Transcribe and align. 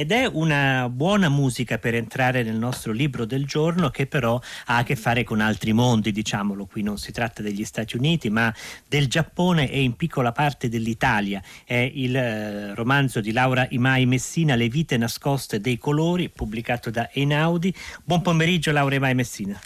ed 0.00 0.12
è 0.12 0.24
una 0.24 0.88
buona 0.88 1.28
musica 1.28 1.76
per 1.76 1.94
entrare 1.94 2.42
nel 2.42 2.56
nostro 2.56 2.90
libro 2.90 3.26
del 3.26 3.44
giorno 3.44 3.90
che 3.90 4.06
però 4.06 4.40
ha 4.66 4.78
a 4.78 4.82
che 4.82 4.96
fare 4.96 5.24
con 5.24 5.42
altri 5.42 5.74
mondi, 5.74 6.10
diciamolo, 6.10 6.64
qui 6.64 6.80
non 6.82 6.96
si 6.96 7.12
tratta 7.12 7.42
degli 7.42 7.66
Stati 7.66 7.98
Uniti 7.98 8.30
ma 8.30 8.50
del 8.88 9.08
Giappone 9.08 9.70
e 9.70 9.82
in 9.82 9.96
piccola 9.96 10.32
parte 10.32 10.70
dell'Italia. 10.70 11.42
È 11.66 11.74
il 11.74 12.16
eh, 12.16 12.74
romanzo 12.74 13.20
di 13.20 13.30
Laura 13.30 13.66
Imai 13.68 14.06
Messina, 14.06 14.54
Le 14.54 14.70
vite 14.70 14.96
nascoste 14.96 15.60
dei 15.60 15.76
colori, 15.76 16.30
pubblicato 16.30 16.88
da 16.88 17.10
Einaudi. 17.12 17.74
Buon 18.02 18.22
pomeriggio 18.22 18.72
Laura 18.72 18.94
Imai 18.94 19.14
Messina. 19.14 19.60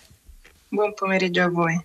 Buon 0.66 0.95
pomeriggio 0.95 1.43
a 1.43 1.48
voi. 1.48 1.80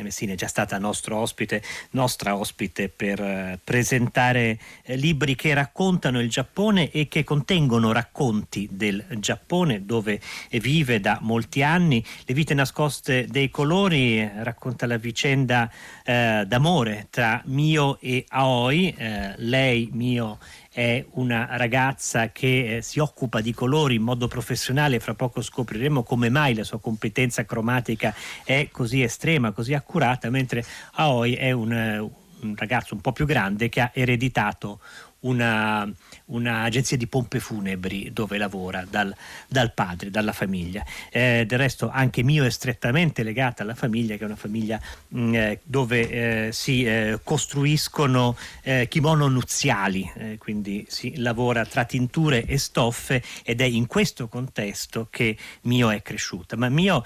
Messina 0.00 0.32
è 0.32 0.36
già 0.36 0.46
stata 0.46 0.78
ospite, 0.82 1.62
nostra 1.90 2.36
ospite 2.36 2.88
per 2.88 3.20
eh, 3.20 3.58
presentare 3.62 4.58
eh, 4.82 4.96
libri 4.96 5.34
che 5.34 5.52
raccontano 5.52 6.18
il 6.20 6.30
Giappone 6.30 6.90
e 6.90 7.08
che 7.08 7.24
contengono 7.24 7.92
racconti 7.92 8.68
del 8.70 9.04
Giappone 9.18 9.84
dove 9.84 10.20
vive 10.50 11.00
da 11.00 11.18
molti 11.20 11.62
anni. 11.62 12.02
Le 12.24 12.34
vite 12.34 12.54
nascoste 12.54 13.26
dei 13.26 13.50
colori 13.50 14.18
eh, 14.18 14.42
racconta 14.42 14.86
la 14.86 14.96
vicenda 14.96 15.70
eh, 16.04 16.44
d'amore 16.46 17.08
tra 17.10 17.42
Mio 17.44 17.98
e 18.00 18.24
Aoi, 18.28 18.94
eh, 18.96 19.34
lei 19.36 19.90
Mio 19.92 20.38
è 20.72 21.04
una 21.12 21.48
ragazza 21.50 22.30
che 22.30 22.76
eh, 22.76 22.82
si 22.82 22.98
occupa 22.98 23.42
di 23.42 23.52
colori 23.52 23.96
in 23.96 24.02
modo 24.02 24.26
professionale, 24.26 25.00
fra 25.00 25.14
poco 25.14 25.42
scopriremo 25.42 26.02
come 26.02 26.30
mai 26.30 26.54
la 26.54 26.64
sua 26.64 26.80
competenza 26.80 27.44
cromatica 27.44 28.14
è 28.42 28.68
così 28.72 29.02
estrema, 29.02 29.52
così 29.52 29.74
accurata, 29.74 30.30
mentre 30.30 30.64
Aoi 30.94 31.34
è 31.34 31.50
un, 31.50 31.72
eh, 31.72 31.98
un 31.98 32.54
ragazzo 32.56 32.94
un 32.94 33.02
po' 33.02 33.12
più 33.12 33.26
grande 33.26 33.68
che 33.68 33.80
ha 33.80 33.90
ereditato 33.92 34.80
una, 35.20 35.88
un'agenzia 36.32 36.96
di 36.96 37.06
pompe 37.06 37.40
funebri 37.40 38.10
dove 38.12 38.38
lavora 38.38 38.84
dal, 38.88 39.14
dal 39.48 39.72
padre, 39.72 40.10
dalla 40.10 40.32
famiglia. 40.32 40.84
Eh, 41.10 41.44
del 41.46 41.58
resto 41.58 41.90
anche 41.90 42.22
mio 42.22 42.44
è 42.44 42.50
strettamente 42.50 43.22
legata 43.22 43.62
alla 43.62 43.74
famiglia, 43.74 44.16
che 44.16 44.22
è 44.22 44.26
una 44.26 44.36
famiglia 44.36 44.80
mh, 45.08 45.20
mm, 45.20 45.34
eh, 45.34 45.60
dove 45.62 46.08
eh, 46.48 46.52
si 46.52 46.84
eh, 46.84 47.20
costruiscono 47.22 48.36
eh, 48.62 48.88
kimono 48.88 49.28
nuziali, 49.28 50.10
eh, 50.16 50.38
quindi 50.38 50.84
si 50.88 51.16
lavora 51.18 51.64
tra 51.64 51.84
tinture 51.84 52.44
e 52.44 52.58
stoffe 52.58 53.22
ed 53.44 53.60
è 53.60 53.64
in 53.64 53.86
questo 53.86 54.28
contesto 54.28 55.08
che 55.10 55.36
Mio 55.62 55.90
è 55.90 56.02
cresciuta. 56.02 56.56
Ma 56.56 56.68
Mio, 56.68 57.04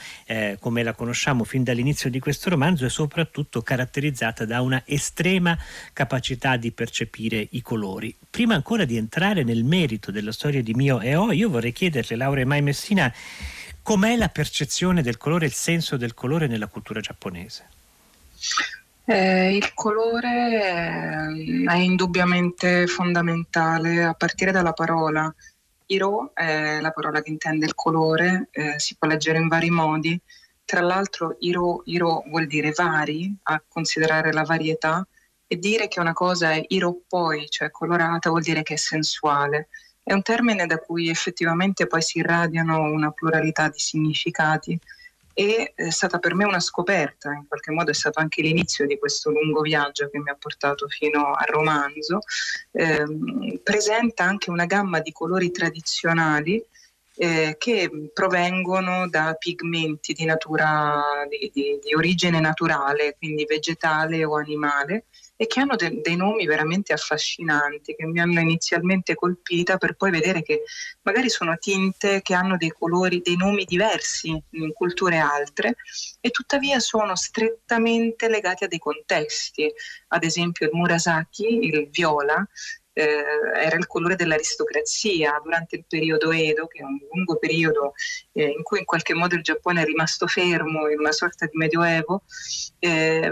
come 0.61 0.83
la 0.83 0.93
conosciamo 0.93 1.45
fin 1.45 1.63
dall'inizio 1.63 2.11
di 2.11 2.19
questo 2.19 2.51
romanzo, 2.51 2.85
è 2.85 2.89
soprattutto 2.89 3.63
caratterizzata 3.63 4.45
da 4.45 4.61
una 4.61 4.83
estrema 4.87 5.57
capacità 5.93 6.57
di 6.57 6.73
percepire 6.73 7.47
i 7.51 7.63
colori. 7.63 8.15
Prima 8.29 8.55
ancora 8.55 8.85
di 8.85 8.97
entrare 8.97 9.16
entrare 9.17 9.45
nel 9.45 9.65
merito 9.65 10.11
della 10.11 10.31
storia 10.31 10.63
di 10.63 10.75
Mio 10.75 11.01
e 11.01 11.17
O, 11.17 11.33
io 11.33 11.49
vorrei 11.49 11.73
chiederle, 11.73 12.17
Laura 12.17 12.45
Mai 12.45 12.61
Messina, 12.61 13.11
com'è 13.81 14.15
la 14.15 14.29
percezione 14.29 15.01
del 15.01 15.17
colore, 15.17 15.47
il 15.47 15.55
senso 15.55 15.97
del 15.97 16.13
colore 16.13 16.47
nella 16.47 16.67
cultura 16.67 17.01
giapponese? 17.01 17.67
Eh, 19.07 19.57
il 19.57 19.73
colore 19.73 20.61
è 21.67 21.75
indubbiamente 21.77 22.87
fondamentale 22.87 24.05
a 24.05 24.13
partire 24.13 24.53
dalla 24.53 24.75
parola. 24.75 25.35
Iro 25.87 26.33
è 26.35 26.79
la 26.83 26.91
parola 26.91 27.23
che 27.23 27.31
intende 27.31 27.65
il 27.65 27.75
colore, 27.75 28.49
eh, 28.51 28.79
si 28.79 28.97
può 28.99 29.09
leggere 29.09 29.39
in 29.39 29.49
vari 29.49 29.71
modi. 29.71 30.21
Tra 30.63 30.83
l'altro, 30.83 31.37
iro, 31.41 31.81
iro 31.87 32.23
vuol 32.29 32.47
dire 32.47 32.73
vari, 32.73 33.35
a 33.45 33.63
considerare 33.67 34.31
la 34.35 34.43
varietà 34.43 35.07
e 35.47 35.57
dire 35.57 35.89
che 35.89 36.01
una 36.01 36.13
cosa 36.13 36.53
è 36.53 36.65
iroppoi, 36.67 37.49
cioè 37.49 37.71
colorata, 37.71 38.31
vuol 38.31 38.43
dire 38.43 38.63
che 38.63 38.75
è 38.75 38.79
sensuale. 38.79 39.69
È 40.03 40.13
un 40.13 40.23
termine 40.23 40.67
da 40.67 40.79
cui 40.79 41.09
effettivamente 41.09 41.87
poi 41.87 42.03
si 42.03 42.19
irradiano 42.19 42.81
una 42.81 43.11
pluralità 43.11 43.69
di 43.69 43.79
significati 43.79 44.79
e 45.39 45.73
è 45.75 45.91
stata 45.91 46.19
per 46.19 46.35
me 46.35 46.45
una 46.45 46.61
scoperta, 46.61 47.31
in 47.31 47.47
qualche 47.47 47.71
modo 47.71 47.91
è 47.91 47.95
stato 47.95 48.21
anche 48.21 48.41
l'inizio 48.41 48.87
di 48.87 48.99
questo 48.99 49.31
lungo 49.31 49.61
viaggio 49.61 50.09
che 50.09 50.19
mi 50.19 50.31
ha 50.31 50.37
portato 50.39 50.89
fino 50.89 51.33
al 51.33 51.47
romanzo. 51.49 52.21
Eh, 52.71 53.05
presenta 53.63 54.25
anche 54.25 54.49
una 54.49 54.65
gamma 54.65 55.01
di 55.01 55.13
colori 55.13 55.51
tradizionali 55.51 56.65
eh, 57.17 57.57
che 57.59 57.91
provengono 58.15 59.09
da 59.09 59.35
pigmenti 59.39 60.13
di, 60.13 60.25
natura, 60.25 61.03
di, 61.29 61.51
di, 61.53 61.81
di 61.83 61.95
origine 61.95 62.41
naturale, 62.41 63.17
quindi 63.19 63.45
vegetale 63.47 64.25
o 64.25 64.37
animale, 64.37 65.05
e 65.37 65.47
che 65.47 65.61
hanno 65.61 65.77
de- 65.77 66.01
dei 66.03 66.17
nomi 66.17 66.47
veramente 66.47 66.93
affascinanti 66.93 67.95
che 67.95 68.07
mi 68.07 68.21
hanno 68.21 68.41
inizialmente 68.41 69.15
colpita 69.15 69.77
per 69.77 69.95
poi 69.95 70.11
vedere 70.11 70.43
che 70.43 70.63
magari 71.03 71.29
sono 71.29 71.57
tinte 71.59 72.23
che 72.23 72.35
hanno 72.35 72.57
dei 72.57 72.71
colori, 72.71 73.21
dei 73.21 73.37
nomi 73.37 73.65
diversi 73.65 74.43
in 74.51 74.73
culture 74.73 75.19
altre 75.19 75.77
e 76.21 76.31
tuttavia 76.31 76.81
sono 76.81 77.15
strettamente 77.15 78.29
legati 78.29 78.65
a 78.65 78.69
dei 78.69 78.79
contesti. 78.79 79.71
Ad 80.09 80.25
esempio 80.25 80.67
il 80.67 80.73
Murasaki, 80.75 81.67
il 81.67 81.89
viola, 81.91 82.47
eh, 82.99 83.25
era 83.55 83.77
il 83.77 83.87
colore 83.87 84.17
dell'aristocrazia 84.17 85.39
durante 85.45 85.77
il 85.77 85.85
periodo 85.87 86.33
Edo, 86.33 86.67
che 86.67 86.79
è 86.79 86.83
un 86.83 86.99
lungo 87.13 87.37
periodo 87.37 87.93
eh, 88.33 88.45
in 88.45 88.63
cui 88.63 88.79
in 88.79 88.87
qualche 88.87 89.13
modo 89.13 89.35
il 89.35 89.43
Giappone 89.43 89.83
è 89.83 89.85
rimasto 89.85 90.27
fermo 90.27 90.89
in 90.89 90.99
una 90.99 91.13
sorta 91.13 91.45
di 91.45 91.59
medioevo, 91.59 92.23
eh, 92.79 93.31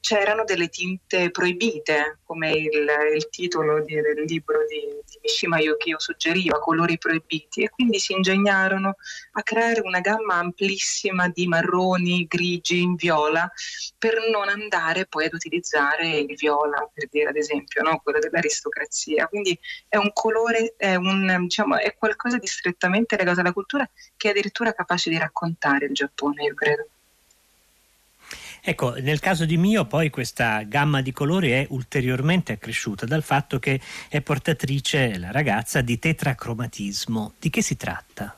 c'erano 0.00 0.44
delle 0.44 0.68
tinte 0.68 1.30
proibite, 1.30 2.20
come 2.24 2.52
il, 2.52 2.88
il 3.14 3.28
titolo 3.28 3.82
di, 3.84 3.94
del 4.00 4.24
libro 4.24 4.60
di, 4.66 4.80
di 4.80 5.18
Mishima 5.20 5.58
Yukio 5.58 6.00
suggeriva, 6.00 6.58
colori 6.58 6.96
proibiti, 6.96 7.64
e 7.64 7.68
quindi 7.68 7.98
si 7.98 8.14
ingegnarono 8.14 8.94
a 9.32 9.42
creare 9.42 9.80
una 9.80 10.00
gamma 10.00 10.36
amplissima 10.36 11.28
di 11.28 11.46
marroni, 11.46 12.24
grigi, 12.26 12.90
viola, 12.96 13.50
per 13.98 14.14
non 14.30 14.48
andare 14.48 15.04
poi 15.04 15.26
ad 15.26 15.34
utilizzare 15.34 16.08
il 16.08 16.34
viola, 16.34 16.90
per 16.90 17.08
dire 17.10 17.28
ad 17.28 17.36
esempio, 17.36 17.82
no? 17.82 18.00
quello 18.02 18.18
dell'aristocrazia 18.18 19.00
fantasia, 19.02 19.26
quindi 19.26 19.58
è 19.88 19.96
un 19.96 20.12
colore, 20.12 20.74
è, 20.76 20.94
un, 20.94 21.36
diciamo, 21.42 21.78
è 21.78 21.94
qualcosa 21.96 22.38
di 22.38 22.46
strettamente 22.46 23.16
legato 23.16 23.40
alla 23.40 23.52
cultura 23.52 23.88
che 24.16 24.28
è 24.28 24.30
addirittura 24.30 24.72
capace 24.72 25.10
di 25.10 25.18
raccontare 25.18 25.86
il 25.86 25.92
Giappone, 25.92 26.44
io 26.44 26.54
credo. 26.54 26.86
Ecco, 28.64 28.94
nel 28.94 29.18
caso 29.18 29.44
di 29.44 29.56
Mio 29.56 29.86
poi 29.86 30.08
questa 30.08 30.62
gamma 30.62 31.02
di 31.02 31.10
colori 31.10 31.50
è 31.50 31.66
ulteriormente 31.70 32.52
accresciuta 32.52 33.06
dal 33.06 33.24
fatto 33.24 33.58
che 33.58 33.80
è 34.08 34.20
portatrice, 34.20 35.18
la 35.18 35.32
ragazza, 35.32 35.80
di 35.80 35.98
tetracromatismo. 35.98 37.34
Di 37.40 37.50
che 37.50 37.60
si 37.60 37.76
tratta? 37.76 38.36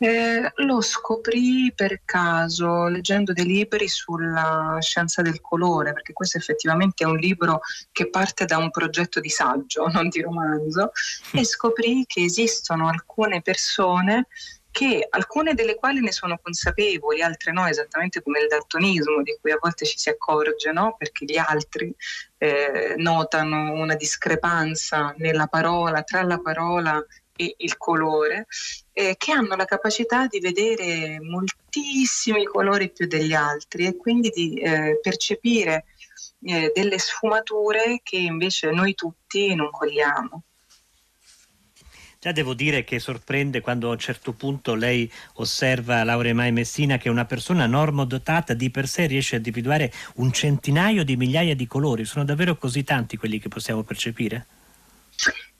Eh, 0.00 0.52
lo 0.56 0.80
scoprì 0.80 1.72
per 1.74 2.02
caso 2.04 2.86
leggendo 2.86 3.32
dei 3.32 3.44
libri 3.44 3.88
sulla 3.88 4.76
scienza 4.80 5.22
del 5.22 5.40
colore, 5.40 5.92
perché 5.92 6.12
questo 6.12 6.38
effettivamente 6.38 7.02
è 7.02 7.06
un 7.06 7.16
libro 7.16 7.60
che 7.90 8.08
parte 8.08 8.44
da 8.44 8.58
un 8.58 8.70
progetto 8.70 9.18
di 9.18 9.28
saggio, 9.28 9.86
non 9.92 10.08
di 10.08 10.20
romanzo, 10.20 10.92
e 11.32 11.44
scoprì 11.44 12.04
che 12.06 12.22
esistono 12.22 12.88
alcune 12.88 13.42
persone 13.42 14.28
che 14.70 15.04
alcune 15.10 15.54
delle 15.54 15.74
quali 15.74 16.00
ne 16.00 16.12
sono 16.12 16.38
consapevoli, 16.40 17.20
altre 17.20 17.50
no, 17.50 17.66
esattamente 17.66 18.22
come 18.22 18.40
il 18.40 18.46
daltonismo 18.46 19.22
di 19.22 19.36
cui 19.40 19.50
a 19.50 19.58
volte 19.60 19.84
ci 19.84 19.98
si 19.98 20.08
accorge, 20.08 20.70
no? 20.70 20.94
perché 20.96 21.24
gli 21.24 21.36
altri 21.36 21.92
eh, 22.36 22.94
notano 22.96 23.72
una 23.72 23.96
discrepanza 23.96 25.12
nella 25.16 25.48
parola, 25.48 26.02
tra 26.02 26.22
la 26.22 26.38
parola 26.38 27.04
e 27.40 27.54
il 27.58 27.76
colore, 27.76 28.46
eh, 28.92 29.14
che 29.16 29.30
hanno 29.30 29.54
la 29.54 29.64
capacità 29.64 30.26
di 30.26 30.40
vedere 30.40 31.20
moltissimi 31.20 32.44
colori 32.44 32.90
più 32.90 33.06
degli 33.06 33.32
altri 33.32 33.86
e 33.86 33.96
quindi 33.96 34.30
di 34.30 34.54
eh, 34.54 34.98
percepire 35.00 35.84
eh, 36.42 36.72
delle 36.74 36.98
sfumature 36.98 38.00
che 38.02 38.16
invece 38.16 38.72
noi 38.72 38.94
tutti 38.94 39.54
non 39.54 39.70
cogliamo. 39.70 40.42
Già 42.20 42.32
devo 42.32 42.54
dire 42.54 42.82
che 42.82 42.98
sorprende 42.98 43.60
quando 43.60 43.88
a 43.88 43.92
un 43.92 43.98
certo 43.98 44.32
punto 44.32 44.74
lei 44.74 45.08
osserva 45.34 46.02
Laura 46.02 46.34
Mai 46.34 46.50
Messina 46.50 46.98
che 46.98 47.08
una 47.08 47.24
persona 47.24 47.66
normodotata 47.66 48.54
di 48.54 48.70
per 48.70 48.88
sé 48.88 49.06
riesce 49.06 49.34
a 49.34 49.38
individuare 49.38 49.92
un 50.16 50.32
centinaio 50.32 51.04
di 51.04 51.16
migliaia 51.16 51.54
di 51.54 51.68
colori. 51.68 52.04
Sono 52.04 52.24
davvero 52.24 52.56
così 52.56 52.82
tanti 52.82 53.16
quelli 53.16 53.38
che 53.38 53.46
possiamo 53.46 53.84
percepire? 53.84 54.46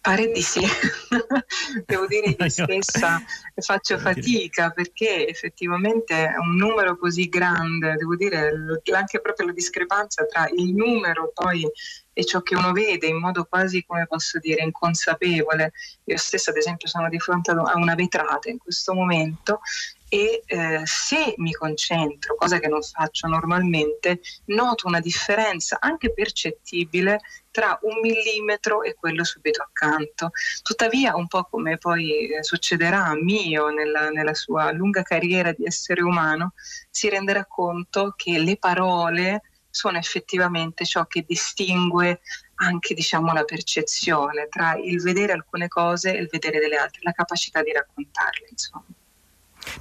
Pare 0.09 0.31
di 0.31 0.41
sì, 0.41 0.63
devo 1.85 2.07
dire 2.07 2.35
che 2.35 2.49
stessa 2.49 3.23
faccio 3.57 3.99
fatica 3.99 4.71
perché 4.71 5.29
effettivamente 5.29 6.33
un 6.41 6.57
numero 6.57 6.97
così 6.97 7.29
grande, 7.29 7.93
devo 7.93 8.17
dire 8.17 8.51
anche 8.91 9.21
proprio 9.21 9.49
la 9.49 9.53
discrepanza 9.53 10.25
tra 10.25 10.49
il 10.49 10.75
numero 10.75 11.31
poi 11.35 11.71
e 12.15 12.25
ciò 12.25 12.41
che 12.41 12.57
uno 12.57 12.73
vede 12.73 13.07
in 13.07 13.19
modo 13.19 13.45
quasi, 13.45 13.85
come 13.85 14.07
posso 14.07 14.39
dire, 14.39 14.63
inconsapevole. 14.63 15.73
Io 16.05 16.17
stessa 16.17 16.53
ad 16.53 16.57
esempio 16.57 16.89
sono 16.89 17.11
di 17.11 17.19
fronte 17.19 17.51
a 17.51 17.77
una 17.77 17.95
vetrata 17.95 18.49
in 18.49 18.57
questo 18.57 18.95
momento 18.95 19.61
e 20.09 20.43
eh, 20.47 20.83
se 20.85 21.35
mi 21.37 21.53
concentro, 21.53 22.35
cosa 22.37 22.59
che 22.59 22.69
non 22.69 22.83
faccio 22.83 23.27
normalmente, 23.27 24.21
noto 24.47 24.87
una 24.87 25.01
differenza 25.01 25.79
anche 25.81 26.13
percettibile 26.13 27.21
tra 27.51 27.79
un 27.83 28.01
millimetro 28.01 28.83
e 28.83 28.95
quello 28.95 29.25
subito 29.25 29.63
accanto. 29.63 30.31
Tuttavia, 30.63 31.17
un 31.17 31.27
po' 31.27 31.45
come 31.45 31.77
poi 31.77 32.31
eh, 32.31 32.43
succederà 32.43 33.07
a 33.07 33.15
Mio 33.15 33.69
nella, 33.69 34.11
nella 34.11 34.35
sua 34.35 34.71
lunga 34.73 35.03
carriera 35.03 35.53
di 35.53 35.65
essere 35.65 36.03
umano, 36.03 36.53
si 36.91 37.09
renderà 37.09 37.45
conto 37.45 38.15
che 38.17 38.39
le 38.39 38.57
parole 38.57 39.43
sono 39.71 39.99
effettivamente 39.99 40.85
ciò 40.85 41.07
che 41.07 41.25
distingue 41.27 42.21
anche 42.61 42.95
diciamo, 42.95 43.33
la 43.33 43.45
percezione 43.45 44.49
tra 44.49 44.77
il 44.77 45.01
vedere 45.01 45.33
alcune 45.33 45.69
cose 45.69 46.17
e 46.17 46.21
il 46.21 46.29
vedere 46.31 46.59
delle 46.59 46.77
altre, 46.77 47.01
la 47.03 47.13
capacità 47.13 47.63
di 47.63 47.73
raccontarle. 47.73 48.49
Insomma. 48.51 48.85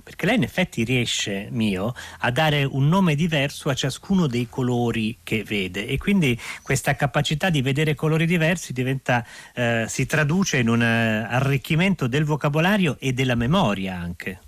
Perché 0.03 0.25
lei 0.25 0.35
in 0.35 0.43
effetti 0.43 0.83
riesce, 0.83 1.47
mio, 1.51 1.93
a 2.19 2.31
dare 2.31 2.63
un 2.63 2.87
nome 2.87 3.15
diverso 3.15 3.69
a 3.69 3.73
ciascuno 3.73 4.27
dei 4.27 4.47
colori 4.49 5.17
che 5.23 5.43
vede 5.43 5.87
e 5.87 5.97
quindi 5.97 6.39
questa 6.61 6.95
capacità 6.95 7.49
di 7.49 7.61
vedere 7.61 7.95
colori 7.95 8.25
diversi 8.25 8.73
diventa, 8.73 9.25
eh, 9.53 9.85
si 9.87 10.05
traduce 10.05 10.57
in 10.57 10.69
un 10.69 10.81
eh, 10.81 11.27
arricchimento 11.29 12.07
del 12.07 12.25
vocabolario 12.25 12.97
e 12.99 13.13
della 13.13 13.35
memoria 13.35 13.95
anche. 13.95 14.41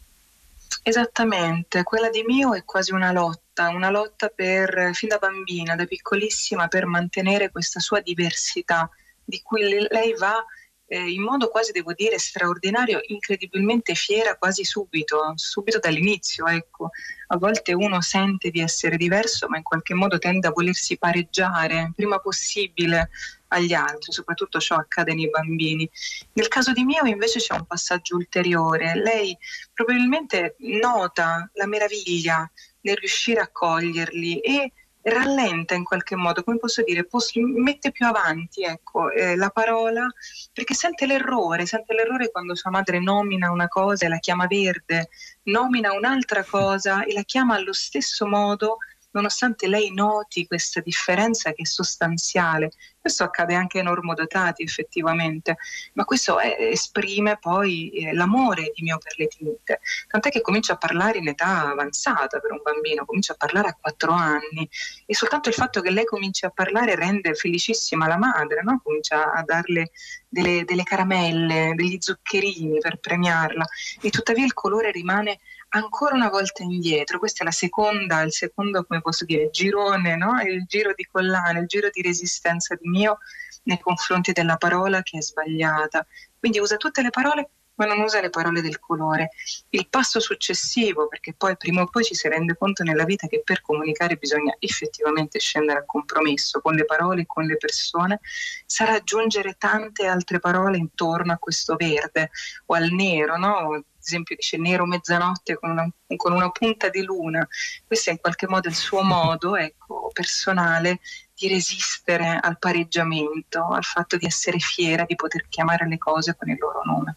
Esattamente, 0.81 1.83
quella 1.83 2.09
di 2.09 2.23
mio 2.25 2.53
è 2.53 2.63
quasi 2.63 2.93
una 2.93 3.11
lotta, 3.11 3.69
una 3.69 3.89
lotta 3.89 4.29
per, 4.29 4.91
fin 4.93 5.09
da 5.09 5.17
bambina, 5.17 5.75
da 5.75 5.85
piccolissima, 5.85 6.67
per 6.67 6.85
mantenere 6.85 7.51
questa 7.51 7.79
sua 7.79 7.99
diversità 7.99 8.89
di 9.23 9.41
cui 9.43 9.61
lei 9.89 10.15
va 10.17 10.43
eh, 10.89 11.11
in 11.11 11.21
modo 11.21 11.49
quasi, 11.49 11.71
devo 11.71 11.93
dire, 11.93 12.17
straordinario, 12.17 12.99
incredibilmente 13.07 13.93
fiera 13.93 14.35
quasi 14.35 14.63
subito, 14.63 15.33
subito 15.35 15.79
dall'inizio. 15.79 16.47
Ecco. 16.47 16.89
A 17.27 17.37
volte 17.37 17.73
uno 17.73 18.01
sente 18.01 18.49
di 18.49 18.59
essere 18.59 18.97
diverso, 18.97 19.47
ma 19.47 19.57
in 19.57 19.63
qualche 19.63 19.93
modo 19.93 20.17
tende 20.17 20.47
a 20.47 20.51
volersi 20.51 20.97
pareggiare 20.97 21.91
prima 21.95 22.17
possibile 22.17 23.09
agli 23.49 23.73
altri, 23.73 24.11
soprattutto 24.11 24.59
ciò 24.59 24.75
accade 24.75 25.13
nei 25.13 25.29
bambini. 25.29 25.87
Nel 26.33 26.47
caso 26.47 26.73
di 26.73 26.83
Mio 26.83 27.05
invece 27.05 27.39
c'è 27.39 27.53
un 27.53 27.65
passaggio 27.65 28.15
ulteriore. 28.15 28.95
Lei 28.95 29.37
probabilmente 29.73 30.55
nota 30.59 31.49
la 31.53 31.67
meraviglia 31.67 32.49
nel 32.81 32.95
riuscire 32.95 33.41
a 33.41 33.49
coglierli 33.51 34.39
e 34.39 34.71
rallenta 35.01 35.75
in 35.75 35.83
qualche 35.83 36.15
modo, 36.15 36.43
come 36.43 36.57
posso 36.57 36.83
dire, 36.83 37.05
posso, 37.05 37.39
mette 37.41 37.91
più 37.91 38.05
avanti 38.05 38.63
ecco, 38.63 39.11
eh, 39.11 39.35
la 39.35 39.49
parola 39.49 40.05
perché 40.51 40.73
sente 40.73 41.05
l'errore, 41.05 41.65
sente 41.65 41.93
l'errore 41.93 42.31
quando 42.31 42.55
sua 42.55 42.71
madre 42.71 42.99
nomina 42.99 43.51
una 43.51 43.67
cosa 43.67 44.05
e 44.05 44.09
la 44.09 44.19
chiama 44.19 44.47
verde, 44.47 45.09
nomina 45.43 45.93
un'altra 45.93 46.43
cosa 46.43 47.03
e 47.03 47.13
la 47.13 47.23
chiama 47.23 47.55
allo 47.55 47.73
stesso 47.73 48.27
modo 48.27 48.77
nonostante 49.11 49.67
lei 49.67 49.91
noti 49.93 50.45
questa 50.45 50.81
differenza 50.81 51.51
che 51.51 51.63
è 51.63 51.65
sostanziale. 51.65 52.71
Questo 52.99 53.23
accade 53.23 53.55
anche 53.55 53.79
ai 53.79 53.85
normodotati 53.85 54.61
effettivamente, 54.61 55.57
ma 55.93 56.03
questo 56.03 56.37
è, 56.37 56.57
esprime 56.59 57.37
poi 57.39 57.89
eh, 57.91 58.13
l'amore 58.13 58.71
di 58.75 58.83
mio 58.83 58.97
per 58.97 59.13
le 59.17 59.27
tinte, 59.27 59.79
tant'è 60.07 60.29
che 60.29 60.41
comincia 60.41 60.73
a 60.73 60.77
parlare 60.77 61.17
in 61.17 61.27
età 61.27 61.69
avanzata 61.69 62.39
per 62.39 62.51
un 62.51 62.59
bambino, 62.61 63.05
comincia 63.05 63.33
a 63.33 63.37
parlare 63.37 63.69
a 63.69 63.77
quattro 63.79 64.11
anni 64.11 64.69
e 65.05 65.15
soltanto 65.15 65.49
il 65.49 65.55
fatto 65.55 65.81
che 65.81 65.91
lei 65.91 66.05
cominci 66.05 66.45
a 66.45 66.49
parlare 66.49 66.95
rende 66.95 67.33
felicissima 67.33 68.07
la 68.07 68.17
madre, 68.17 68.61
no? 68.63 68.81
comincia 68.83 69.31
a 69.31 69.43
darle 69.43 69.91
delle, 70.27 70.63
delle 70.65 70.83
caramelle, 70.83 71.73
degli 71.75 71.97
zuccherini 71.99 72.79
per 72.79 72.99
premiarla 72.99 73.65
e 74.01 74.09
tuttavia 74.09 74.45
il 74.45 74.53
colore 74.53 74.91
rimane 74.91 75.39
ancora 75.69 76.15
una 76.15 76.29
volta 76.29 76.63
indietro. 76.63 77.19
Questa 77.19 77.43
è 77.43 77.45
la 77.45 77.51
seconda, 77.51 78.21
il 78.21 78.31
secondo, 78.31 78.83
come 78.83 79.01
posso 79.01 79.25
dire, 79.25 79.49
girone, 79.49 80.15
no? 80.15 80.39
il 80.41 80.65
giro 80.65 80.93
di 80.93 81.05
collane, 81.09 81.59
il 81.59 81.67
giro 81.67 81.89
di 81.91 82.01
resistenza 82.01 82.75
di 82.75 82.87
mio 82.87 83.19
nei 83.63 83.79
confronti 83.79 84.31
della 84.31 84.57
parola 84.57 85.01
che 85.01 85.17
è 85.17 85.21
sbagliata. 85.21 86.05
Quindi 86.37 86.59
usa 86.59 86.77
tutte 86.77 87.01
le 87.01 87.09
parole 87.09 87.49
ma 87.79 87.85
non 87.85 87.99
usa 88.01 88.19
le 88.19 88.29
parole 88.29 88.61
del 88.61 88.77
colore. 88.79 89.29
Il 89.69 89.87
passo 89.87 90.19
successivo, 90.19 91.07
perché 91.07 91.33
poi 91.33 91.55
prima 91.55 91.81
o 91.81 91.87
poi 91.87 92.03
ci 92.03 92.13
si 92.13 92.27
rende 92.27 92.57
conto 92.57 92.83
nella 92.83 93.05
vita 93.05 93.27
che 93.27 93.41
per 93.43 93.61
comunicare 93.61 94.17
bisogna 94.17 94.53
effettivamente 94.59 95.39
scendere 95.39 95.79
a 95.79 95.85
compromesso 95.85 96.59
con 96.59 96.75
le 96.75 96.83
parole 96.83 97.21
e 97.21 97.25
con 97.25 97.45
le 97.45 97.55
persone, 97.55 98.19
sarà 98.65 98.95
aggiungere 98.95 99.55
tante 99.57 100.05
altre 100.05 100.39
parole 100.39 100.77
intorno 100.77 101.31
a 101.31 101.37
questo 101.37 101.77
verde 101.77 102.31
o 102.65 102.75
al 102.75 102.91
nero, 102.91 103.37
no? 103.37 103.81
Esempio 104.01 104.35
dice 104.35 104.57
nero 104.57 104.85
mezzanotte 104.85 105.55
con 105.55 105.71
una, 105.71 105.89
con 106.15 106.33
una, 106.33 106.49
punta 106.49 106.89
di 106.89 107.03
luna, 107.03 107.47
questo 107.85 108.09
è 108.09 108.13
in 108.13 108.19
qualche 108.19 108.47
modo 108.47 108.67
il 108.67 108.75
suo 108.75 109.01
modo 109.01 109.55
ecco, 109.57 110.09
personale 110.13 110.99
di 111.35 111.47
resistere 111.47 112.37
al 112.41 112.59
pareggiamento, 112.59 113.67
al 113.67 113.83
fatto 113.83 114.17
di 114.17 114.25
essere 114.25 114.59
fiera 114.59 115.05
di 115.05 115.15
poter 115.15 115.47
chiamare 115.47 115.87
le 115.87 115.97
cose 115.97 116.35
con 116.37 116.49
il 116.49 116.57
loro 116.59 116.81
nome. 116.83 117.15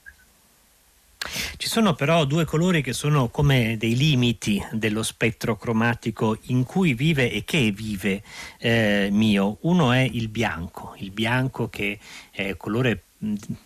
Ci 1.56 1.68
sono 1.68 1.94
però 1.94 2.24
due 2.24 2.44
colori 2.44 2.82
che 2.82 2.92
sono 2.92 3.28
come 3.28 3.76
dei 3.78 3.96
limiti 3.96 4.64
dello 4.72 5.04
spettro 5.04 5.56
cromatico 5.56 6.36
in 6.46 6.64
cui 6.64 6.94
vive 6.94 7.30
e 7.30 7.44
che 7.44 7.70
vive 7.70 8.22
eh, 8.58 9.08
mio. 9.12 9.58
Uno 9.60 9.92
è 9.92 10.00
il 10.00 10.28
bianco, 10.28 10.94
il 10.98 11.12
bianco 11.12 11.68
che 11.68 11.98
è 12.30 12.56
colore 12.56 13.02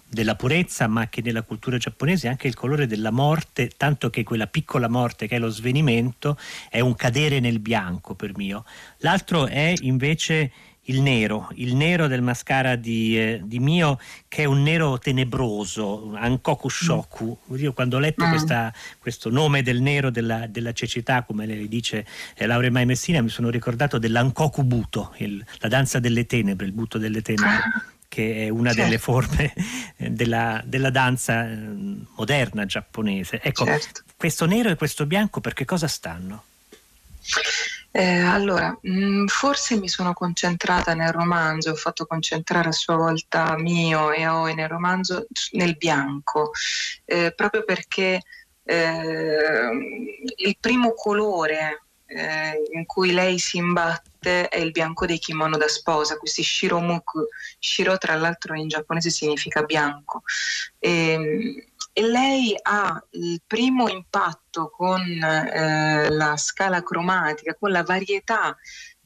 della 0.09 0.35
purezza, 0.35 0.87
ma 0.87 1.09
che 1.09 1.23
nella 1.23 1.43
cultura 1.43 1.79
giapponese 1.79 2.27
è 2.27 2.31
anche 2.31 2.47
il 2.47 2.55
colore 2.55 2.87
della 2.87 3.11
morte, 3.11 3.71
tanto 3.77 4.11
che 4.11 4.23
quella 4.23 4.47
piccola 4.47 4.89
morte 4.89 5.27
che 5.27 5.37
è 5.37 5.39
lo 5.39 5.49
svenimento 5.49 6.37
è 6.69 6.81
un 6.81 6.95
cadere 6.95 7.41
nel 7.41 7.59
bianco 7.59 8.15
per 8.15 8.37
mio. 8.37 8.65
L'altro 8.99 9.47
è 9.47 9.73
invece 9.81 10.53
il 10.89 11.01
nero, 11.01 11.49
il 11.55 11.75
nero 11.75 12.07
del 12.07 12.23
mascara 12.23 12.77
di, 12.77 13.19
eh, 13.19 13.41
di, 13.43 13.59
Mio, 13.59 13.99
che 14.29 14.43
è 14.43 14.45
un 14.45 14.63
nero 14.63 14.99
tenebroso, 14.99 16.13
Ankoku 16.15 16.69
Shoku. 16.69 17.39
Mm. 17.53 17.57
Io 17.57 17.73
quando 17.73 17.97
ho 17.97 18.01
letto 18.01 18.25
mm. 18.25 18.31
questa, 18.31 18.73
questo 18.99 19.31
nome 19.31 19.63
del 19.63 19.81
nero 19.81 20.11
della, 20.11 20.47
della 20.47 20.73
cecità, 20.73 21.25
come 21.25 21.47
le 21.47 21.67
dice 21.67 22.07
eh, 22.37 22.47
Laura 22.47 22.71
Mai 22.71 22.87
Messina, 22.87 23.21
mi 23.21 23.31
sono 23.31 23.51
ricordato 23.51 23.99
dell'Ankoku 23.99 24.63
Buto, 24.63 25.13
il, 25.17 25.45
la 25.59 25.69
danza 25.69 25.99
delle 25.99 26.27
tenebre, 26.27 26.67
il 26.67 26.73
buto 26.73 26.99
delle 26.99 27.23
tenebre. 27.23 27.47
Ah. 27.49 27.95
Che 28.17 28.47
è 28.47 28.49
una 28.49 28.71
certo. 28.71 28.85
delle 28.85 28.99
forme 28.99 29.53
eh, 29.99 30.11
della, 30.11 30.63
della, 30.65 30.89
danza 30.89 31.47
eh, 31.47 31.55
moderna 32.17 32.65
giapponese. 32.65 33.43
Ecco, 33.43 33.67
certo. 33.67 34.05
questo 34.17 34.47
nero 34.47 34.71
e 34.71 34.77
questo 34.77 35.05
bianco 35.05 35.43
per 35.43 35.53
che 35.53 35.67
cosa 35.67 35.87
stanno? 35.87 36.45
Eh, 37.91 38.21
allora, 38.21 38.75
mh, 38.81 38.91
mm, 38.91 39.27
forse 39.27 39.77
mi 39.77 39.89
sono 39.89 40.15
concentrata 40.15 40.95
nel 40.95 41.13
romanzo, 41.13 41.73
ho 41.73 41.75
fatto 41.75 42.07
concentrare 42.07 42.69
a 42.69 42.73
sua 42.73 42.97
volta 42.97 43.55
mio 43.59 44.11
e 44.11 44.23
Aoi 44.23 44.55
nel 44.55 44.69
romanzo 44.69 45.27
nel 45.53 45.77
bianco, 45.77 46.53
eh, 47.05 47.35
proprio 47.37 47.65
perché 47.65 48.23
eh, 48.65 49.71
il 50.37 50.57
primo 50.59 50.95
colore 50.95 51.83
eh, 52.07 52.63
in 52.73 52.87
cui 52.87 53.13
lei 53.13 53.39
si 53.39 53.59
imbatte 53.59 54.16
è 54.27 54.59
il 54.59 54.71
bianco 54.71 55.07
dei 55.07 55.19
kimono 55.19 55.57
da 55.57 55.69
sposa, 55.69 56.19
questi 56.19 56.43
shiromuku. 56.43 57.27
Shiro 57.59 57.97
tra 57.99 58.15
l'altro 58.15 58.55
in 58.55 58.69
giapponese 58.69 59.11
significa 59.11 59.63
bianco. 59.63 60.23
E, 60.79 60.91
ehm, 60.91 61.65
e 61.99 62.03
lei 62.03 62.55
ha 62.61 63.03
il 63.13 63.41
primo 63.47 63.89
impatto 63.89 64.69
con 64.69 65.01
eh, 65.01 66.11
la 66.11 66.37
scala 66.37 66.83
cromatica, 66.83 67.55
con 67.55 67.71
la 67.71 67.83
varietà 67.83 68.55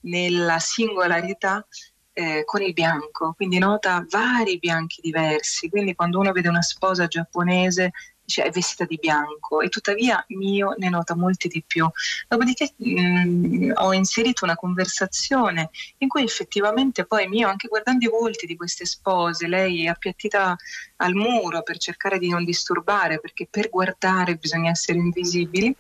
nella 0.01 0.59
singolarità 0.59 1.65
eh, 2.13 2.43
con 2.45 2.63
il 2.63 2.73
bianco, 2.73 3.33
quindi 3.35 3.59
nota 3.59 4.05
vari 4.09 4.59
bianchi 4.59 5.01
diversi, 5.01 5.69
quindi 5.69 5.95
quando 5.95 6.19
uno 6.19 6.33
vede 6.33 6.49
una 6.49 6.63
sposa 6.63 7.07
giapponese 7.07 7.93
cioè 8.31 8.47
è 8.47 8.51
vestita 8.51 8.85
di 8.85 8.99
bianco 9.01 9.61
e 9.61 9.69
tuttavia 9.69 10.25
Mio 10.29 10.75
ne 10.79 10.89
nota 10.89 11.15
molti 11.15 11.49
di 11.49 11.63
più. 11.67 11.89
Dopodiché 12.29 12.73
mh, 12.77 13.01
mm, 13.01 13.71
ho 13.75 13.93
inserito 13.93 14.45
una 14.45 14.57
conversazione 14.57 15.71
in 15.99 16.09
cui 16.09 16.23
effettivamente 16.23 17.05
poi 17.05 17.29
Mio, 17.29 17.49
anche 17.49 17.69
guardando 17.69 18.07
i 18.07 18.09
volti 18.09 18.47
di 18.47 18.57
queste 18.57 18.87
spose, 18.87 19.47
lei 19.47 19.85
è 19.85 19.89
appiattita 19.89 20.57
al 20.97 21.15
muro 21.15 21.63
per 21.63 21.79
cercare 21.79 22.19
di 22.19 22.29
non 22.29 22.45
disturbare, 22.45 23.21
perché 23.21 23.47
per 23.51 23.69
guardare 23.69 24.37
bisogna 24.37 24.71
essere 24.71 24.99
invisibili, 24.99 25.75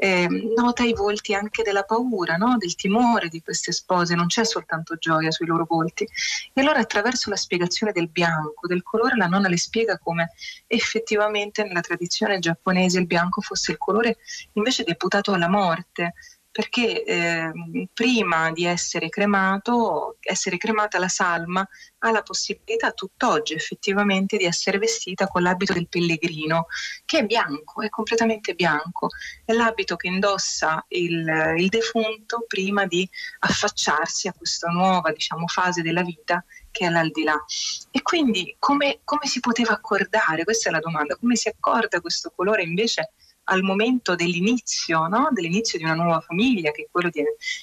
eh, 0.00 0.28
nota 0.56 0.84
i 0.84 0.92
volti 0.92 1.34
anche 1.34 1.64
della 1.64 1.82
paura, 1.82 2.36
no? 2.36 2.56
del 2.56 2.76
timore 2.76 3.28
di 3.28 3.42
queste 3.42 3.72
spose, 3.72 4.14
non 4.14 4.26
c'è 4.28 4.44
soltanto 4.44 4.96
gioia 4.96 5.32
sui 5.32 5.46
loro 5.46 5.66
volti. 5.68 6.04
E 6.52 6.60
allora 6.60 6.78
attraverso 6.78 7.28
la 7.30 7.36
spiegazione 7.36 7.90
del 7.92 8.08
bianco, 8.08 8.68
del 8.68 8.84
colore, 8.84 9.16
la 9.16 9.26
nonna 9.26 9.48
le 9.48 9.58
spiega 9.58 9.98
come 9.98 10.30
effettivamente 10.68 11.64
nella 11.64 11.80
tradizione 11.80 12.38
giapponese 12.38 13.00
il 13.00 13.06
bianco 13.06 13.40
fosse 13.40 13.72
il 13.72 13.78
colore 13.78 14.18
invece 14.52 14.84
deputato 14.84 15.32
alla 15.32 15.48
morte 15.48 16.14
perché 16.58 17.04
eh, 17.04 17.52
prima 17.94 18.50
di 18.50 18.64
essere 18.64 19.08
cremato, 19.10 20.16
essere 20.18 20.56
cremata 20.56 20.98
la 20.98 21.06
salma 21.06 21.64
ha 21.98 22.10
la 22.10 22.22
possibilità 22.22 22.90
tutt'oggi 22.90 23.54
effettivamente 23.54 24.36
di 24.36 24.42
essere 24.42 24.78
vestita 24.78 25.28
con 25.28 25.42
l'abito 25.42 25.72
del 25.72 25.86
pellegrino, 25.86 26.66
che 27.04 27.18
è 27.18 27.24
bianco, 27.24 27.80
è 27.80 27.88
completamente 27.88 28.54
bianco, 28.54 29.06
è 29.44 29.52
l'abito 29.52 29.94
che 29.94 30.08
indossa 30.08 30.84
il, 30.88 31.54
il 31.58 31.68
defunto 31.68 32.44
prima 32.48 32.86
di 32.86 33.08
affacciarsi 33.38 34.26
a 34.26 34.32
questa 34.32 34.66
nuova 34.66 35.12
diciamo, 35.12 35.46
fase 35.46 35.82
della 35.82 36.02
vita 36.02 36.44
che 36.72 36.86
è 36.86 36.90
l'aldilà. 36.90 37.40
E 37.92 38.02
quindi 38.02 38.56
come, 38.58 38.98
come 39.04 39.26
si 39.26 39.38
poteva 39.38 39.74
accordare? 39.74 40.42
Questa 40.42 40.70
è 40.70 40.72
la 40.72 40.80
domanda, 40.80 41.14
come 41.14 41.36
si 41.36 41.46
accorda 41.46 42.00
questo 42.00 42.32
colore 42.34 42.64
invece? 42.64 43.12
Al 43.48 43.62
momento 43.62 44.14
dell'inizio, 44.14 45.06
no? 45.06 45.28
dell'inizio 45.32 45.78
di 45.78 45.84
una 45.84 45.94
nuova 45.94 46.20
famiglia, 46.20 46.70
che 46.70 46.82
è 46.82 46.88
quello 46.90 47.08
di, 47.10 47.22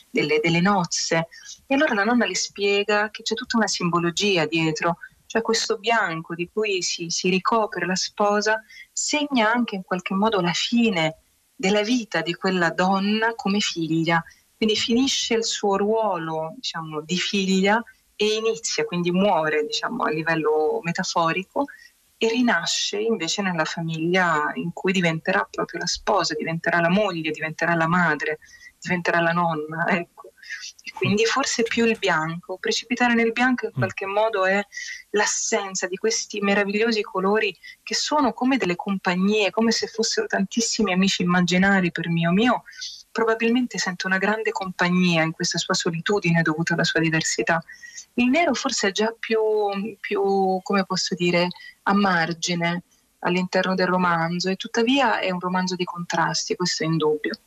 delle, 0.09 0.39
delle 0.41 0.61
nozze. 0.61 1.27
E 1.65 1.75
allora 1.75 1.93
la 1.93 2.03
nonna 2.03 2.25
le 2.25 2.35
spiega 2.35 3.09
che 3.09 3.23
c'è 3.23 3.35
tutta 3.35 3.57
una 3.57 3.67
simbologia 3.67 4.45
dietro, 4.45 4.97
cioè 5.25 5.41
questo 5.41 5.77
bianco 5.77 6.35
di 6.35 6.49
cui 6.51 6.81
si, 6.81 7.09
si, 7.09 7.29
ricopre 7.29 7.85
la 7.85 7.95
sposa 7.95 8.63
segna 8.91 9.51
anche 9.51 9.75
in 9.75 9.83
qualche 9.83 10.13
modo 10.13 10.39
la 10.41 10.53
fine 10.53 11.17
della 11.55 11.81
vita 11.81 12.21
di 12.21 12.33
quella 12.33 12.69
donna 12.69 13.33
come 13.35 13.59
figlia. 13.59 14.23
Quindi 14.55 14.75
finisce 14.75 15.33
il 15.35 15.43
suo 15.43 15.77
ruolo 15.77 16.53
diciamo, 16.55 17.01
di 17.01 17.17
figlia 17.17 17.83
e 18.15 18.35
inizia, 18.35 18.85
quindi 18.85 19.11
muore 19.11 19.65
diciamo, 19.65 20.03
a 20.03 20.09
livello 20.09 20.79
metaforico 20.83 21.65
e 22.17 22.29
rinasce 22.29 22.97
invece 22.99 23.41
nella 23.41 23.65
famiglia 23.65 24.51
in 24.55 24.71
cui 24.73 24.91
diventerà 24.91 25.47
proprio 25.49 25.79
la 25.79 25.85
sposa, 25.85 26.33
diventerà 26.33 26.79
la 26.79 26.89
moglie, 26.89 27.31
diventerà 27.31 27.75
la 27.75 27.87
madre, 27.87 28.39
diventerà 28.79 29.19
la 29.19 29.31
nonna. 29.31 29.85
Ecco. 29.87 30.33
E 30.83 30.91
quindi 30.93 31.25
forse 31.25 31.63
più 31.63 31.85
il 31.85 31.97
bianco, 31.97 32.57
precipitare 32.57 33.15
nel 33.15 33.31
bianco 33.31 33.65
in 33.65 33.71
mm. 33.75 33.77
qualche 33.77 34.05
modo 34.05 34.45
è 34.45 34.63
l'assenza 35.11 35.87
di 35.87 35.97
questi 35.97 36.39
meravigliosi 36.39 37.01
colori 37.01 37.55
che 37.81 37.95
sono 37.95 38.33
come 38.33 38.57
delle 38.57 38.75
compagnie, 38.75 39.49
come 39.49 39.71
se 39.71 39.87
fossero 39.87 40.27
tantissimi 40.27 40.93
amici 40.93 41.23
immaginari 41.23 41.91
per 41.91 42.09
mio 42.09 42.31
mio. 42.31 42.63
Probabilmente 43.11 43.77
sento 43.77 44.07
una 44.07 44.17
grande 44.17 44.51
compagnia 44.51 45.23
in 45.23 45.31
questa 45.31 45.57
sua 45.57 45.73
solitudine 45.73 46.41
dovuta 46.41 46.73
alla 46.73 46.83
sua 46.83 46.99
diversità. 46.99 47.63
Il 48.15 48.29
nero 48.29 48.53
forse 48.53 48.89
è 48.89 48.91
già 48.91 49.13
più, 49.17 49.41
più 49.99 50.59
come 50.61 50.85
posso 50.85 51.15
dire, 51.15 51.47
a 51.87 51.93
margine 51.93 52.83
all'interno 53.19 53.75
del 53.75 53.87
romanzo 53.87 54.49
e 54.49 54.55
tuttavia 54.55 55.19
è 55.19 55.31
un 55.31 55.39
romanzo 55.39 55.75
di 55.75 55.83
contrasti, 55.83 56.55
questo 56.55 56.83
è 56.83 56.85
indubbio. 56.85 57.39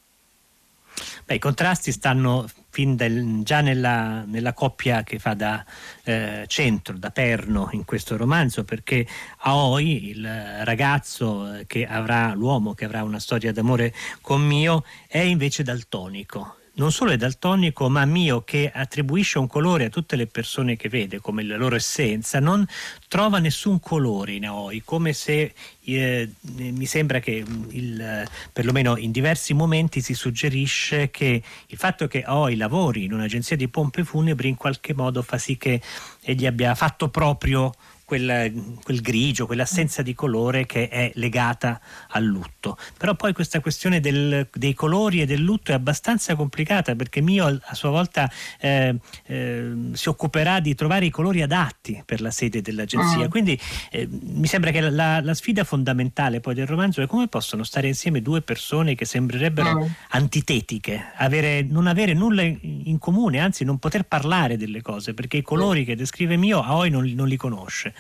Beh, 1.25 1.37
I 1.37 1.39
contrasti 1.39 1.93
stanno 1.93 2.49
fin 2.71 2.97
del, 2.97 3.43
già 3.43 3.61
nella, 3.61 4.25
nella, 4.25 4.53
coppia 4.53 5.03
che 5.05 5.19
fa 5.19 5.35
da 5.35 5.65
eh, 6.05 6.45
centro, 6.49 6.97
da 6.97 7.11
perno 7.11 7.69
in 7.73 7.85
questo 7.85 8.17
romanzo, 8.17 8.65
perché 8.65 9.07
Aoi, 9.39 10.09
il 10.09 10.65
ragazzo 10.65 11.63
che 11.67 11.87
avrà, 11.87 12.33
l'uomo 12.35 12.75
che 12.75 12.85
avrà 12.85 13.05
una 13.05 13.21
storia 13.21 13.53
d'amore 13.53 13.95
con 14.21 14.43
Mio, 14.43 14.85
è 15.07 15.19
invece 15.19 15.63
daltonico 15.63 16.58
non 16.79 16.93
solo 16.93 17.11
è 17.11 17.17
daltonico, 17.17 17.89
ma 17.89 18.05
mio 18.05 18.43
che 18.43 18.71
attribuisce 18.73 19.39
un 19.39 19.47
colore 19.47 19.87
a 19.87 19.89
tutte 19.91 20.17
le 20.17 20.27
persone 20.27 20.77
che 20.77 20.89
vede 20.89 21.19
come 21.21 21.43
la 21.43 21.57
loro 21.57 21.75
essenza, 21.75 22.41
non 22.41 22.67
trova 23.09 23.39
nessun 23.39 23.81
colore 23.81 24.33
in 24.33 24.47
Aoi, 24.47 24.83
come 24.85 25.13
se 25.13 25.55
eh, 25.85 26.31
mi 26.41 26.87
sembra 26.87 27.19
che 27.21 27.45
il, 27.71 28.29
perlomeno 28.53 28.97
in 28.97 29.11
diversi 29.11 29.55
momenti 29.55 30.01
si 30.01 30.15
suggerisce 30.15 31.11
che 31.11 31.43
il 31.67 31.77
fatto 31.77 32.07
che 32.07 32.23
Aoi 32.23 32.57
lavori 32.57 33.05
in 33.05 33.13
un'agenzia 33.13 33.57
di 33.57 33.69
pompe 33.69 34.05
funebri 34.05 34.49
in 34.49 34.57
qualche 34.57 34.95
modo 34.95 35.23
fa 35.23 35.39
sì 35.39 35.57
che 35.57 35.81
egli 36.23 36.47
abbia 36.47 36.75
fatto 36.75 37.09
proprio 37.09 37.73
quel, 38.09 38.79
quel, 38.83 39.01
grigio, 39.03 39.45
quell'assenza 39.45 40.01
di 40.01 40.15
colore 40.15 40.65
che 40.65 40.89
è 40.89 41.11
legata 41.17 41.79
al 42.09 42.25
lutto. 42.25 42.79
Però 42.97 43.15
poi 43.15 43.35
questa 43.35 43.61
questione 43.61 44.01
del, 44.01 44.49
dei 44.51 44.73
colori 44.73 45.21
e 45.21 45.27
del 45.27 45.43
lutto 45.43 45.73
è 45.73 45.75
abbastanza 45.75 46.35
complicata 46.35 46.97
perché 46.97 47.21
Mio 47.21 47.61
a 47.63 47.75
sua 47.75 47.91
volta 47.91 48.31
eh, 48.61 48.97
eh, 49.27 49.73
si 49.93 50.09
occuperà 50.09 50.59
di 50.61 50.75
trovare 50.75 51.05
i 51.05 51.11
colori 51.11 51.43
adatti 51.43 52.03
per 52.07 52.23
la 52.23 52.31
sede 52.31 52.63
dell'agenzia. 52.63 53.27
Mm. 53.27 53.29
Quindi 53.31 53.61
eh, 53.91 54.09
mi 54.11 54.47
sembra 54.47 54.71
che 54.71 54.81
la, 54.81 55.21
la, 55.21 55.35
sfida 55.35 55.65
fondamentale 55.65 56.41
poi 56.41 56.55
del 56.55 56.67
romanzo 56.67 57.03
è 57.03 57.07
come 57.07 57.29
possono 57.29 57.63
stare 57.63 57.89
insieme 57.89 58.23
due 58.23 58.41
persone 58.41 58.95
che 58.95 59.05
sembrerebbero 59.05 59.81
mm. 59.81 59.87
antitetiche, 60.13 61.13
avere, 61.17 61.61
non 61.61 61.87
avere 61.87 62.15
nulla 62.15 62.41
in 62.41 62.97
comune, 62.99 63.39
anzi 63.39 63.65
non 63.65 63.79
poter 63.79 64.05
parlare 64.05 64.57
delle 64.57 64.81
cose 64.81 65.13
perché 65.13 65.37
i 65.37 65.43
colori 65.43 65.85
che 65.85 65.95
descrive 65.95 66.39
Mio 66.39 66.63
Aoi 66.63 66.89
non, 66.89 67.05
non 67.05 67.29
li 67.29 67.37
conosce. 67.37 67.97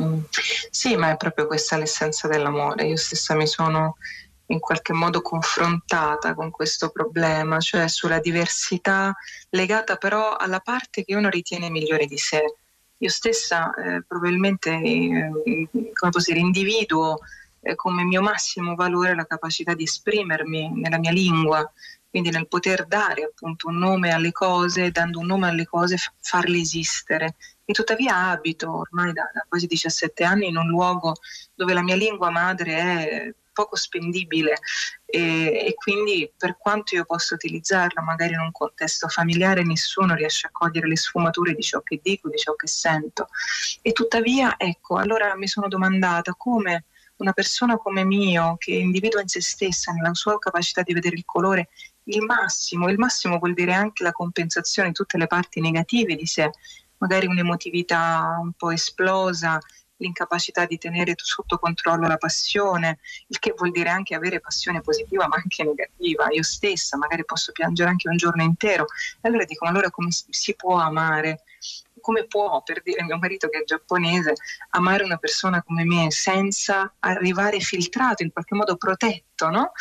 Mm. 0.00 0.20
Sì, 0.70 0.96
ma 0.96 1.10
è 1.10 1.16
proprio 1.16 1.46
questa 1.46 1.76
l'essenza 1.76 2.28
dell'amore. 2.28 2.86
Io 2.86 2.96
stessa 2.96 3.34
mi 3.34 3.46
sono 3.46 3.96
in 4.46 4.58
qualche 4.58 4.92
modo 4.92 5.22
confrontata 5.22 6.34
con 6.34 6.50
questo 6.50 6.90
problema, 6.90 7.60
cioè 7.60 7.88
sulla 7.88 8.18
diversità 8.18 9.14
legata 9.50 9.96
però 9.96 10.36
alla 10.36 10.60
parte 10.60 11.04
che 11.04 11.14
uno 11.14 11.28
ritiene 11.28 11.70
migliore 11.70 12.06
di 12.06 12.18
sé. 12.18 12.42
Io 12.98 13.08
stessa 13.08 13.72
eh, 13.74 14.02
probabilmente, 14.06 14.70
eh, 14.70 15.30
come 15.94 16.10
posso 16.10 16.32
dire, 16.32 16.44
individuo 16.44 17.18
eh, 17.60 17.74
come 17.74 18.02
mio 18.02 18.22
massimo 18.22 18.74
valore 18.74 19.14
la 19.14 19.24
capacità 19.24 19.74
di 19.74 19.84
esprimermi 19.84 20.72
nella 20.74 20.98
mia 20.98 21.12
lingua, 21.12 21.70
quindi 22.10 22.30
nel 22.30 22.48
poter 22.48 22.86
dare 22.86 23.22
appunto 23.22 23.68
un 23.68 23.78
nome 23.78 24.10
alle 24.10 24.32
cose, 24.32 24.90
dando 24.90 25.20
un 25.20 25.26
nome 25.26 25.48
alle 25.48 25.64
cose, 25.64 25.96
farle 26.18 26.58
esistere. 26.58 27.36
E 27.64 27.72
tuttavia 27.72 28.30
abito 28.30 28.78
ormai 28.78 29.12
da, 29.12 29.30
da, 29.32 29.46
quasi 29.48 29.68
17 29.68 30.24
anni 30.24 30.48
in 30.48 30.56
un 30.56 30.66
luogo 30.66 31.14
dove 31.54 31.72
la 31.72 31.82
mia 31.82 31.94
lingua 31.94 32.30
madre 32.30 32.76
è 32.76 33.34
poco 33.52 33.76
spendibile. 33.76 34.58
E, 35.06 35.20
e, 35.66 35.74
quindi 35.74 36.32
per 36.36 36.56
quanto 36.58 36.96
io 36.96 37.04
possa 37.04 37.34
utilizzarla 37.34 38.02
magari 38.02 38.32
in 38.32 38.40
un 38.40 38.50
contesto 38.50 39.06
familiare 39.06 39.62
nessuno 39.62 40.14
riesce 40.14 40.48
a 40.48 40.50
cogliere 40.52 40.88
le 40.88 40.96
sfumature 40.96 41.54
di 41.54 41.62
ciò 41.62 41.80
che 41.80 42.00
dico, 42.02 42.28
di 42.28 42.38
ciò 42.38 42.54
che 42.54 42.66
sento. 42.66 43.28
E 43.82 43.92
tuttavia 43.92 44.54
ecco 44.56 44.96
allora 44.96 45.36
mi 45.36 45.46
sono 45.46 45.68
domandata 45.68 46.34
come 46.36 46.86
una 47.20 47.32
persona 47.32 47.76
come 47.76 48.04
mio 48.04 48.56
che 48.58 48.72
individua 48.72 49.20
in 49.20 49.28
se 49.28 49.40
stessa 49.40 49.92
nella 49.92 50.14
sua 50.14 50.38
capacità 50.38 50.82
di 50.82 50.94
vedere 50.94 51.16
il 51.16 51.24
colore 51.24 51.68
il 52.04 52.22
massimo, 52.22 52.88
il 52.88 52.98
massimo 52.98 53.38
vuol 53.38 53.54
dire 53.54 53.72
anche 53.72 54.02
la 54.02 54.12
compensazione 54.12 54.88
di 54.88 54.94
tutte 54.94 55.18
le 55.18 55.26
parti 55.26 55.60
negative 55.60 56.16
di 56.16 56.26
sé 56.26 56.50
magari 57.00 57.26
un'emotività 57.26 58.38
un 58.40 58.52
po' 58.52 58.70
esplosa, 58.70 59.58
l'incapacità 59.96 60.64
di 60.66 60.78
tenere 60.78 61.14
sotto 61.16 61.58
controllo 61.58 62.06
la 62.06 62.16
passione, 62.16 62.98
il 63.28 63.38
che 63.38 63.54
vuol 63.56 63.70
dire 63.70 63.90
anche 63.90 64.14
avere 64.14 64.40
passione 64.40 64.80
positiva 64.80 65.26
ma 65.28 65.36
anche 65.36 65.64
negativa. 65.64 66.28
Io 66.30 66.42
stessa 66.42 66.96
magari 66.96 67.24
posso 67.24 67.52
piangere 67.52 67.90
anche 67.90 68.08
un 68.08 68.16
giorno 68.16 68.42
intero. 68.42 68.86
E 69.20 69.28
allora 69.28 69.44
dico, 69.44 69.64
ma 69.64 69.70
allora 69.70 69.90
come 69.90 70.08
si 70.10 70.54
può 70.54 70.76
amare? 70.76 71.42
Come 72.00 72.26
può, 72.26 72.62
per 72.62 72.82
dire 72.82 73.02
mio 73.04 73.18
marito 73.18 73.48
che 73.48 73.58
è 73.58 73.64
giapponese, 73.64 74.34
amare 74.70 75.04
una 75.04 75.16
persona 75.16 75.62
come 75.62 75.84
me 75.84 76.10
senza 76.10 76.94
arrivare 76.98 77.60
filtrato, 77.60 78.22
in 78.22 78.32
qualche 78.32 78.54
modo 78.54 78.76
protetto 78.76 79.48
no? 79.48 79.72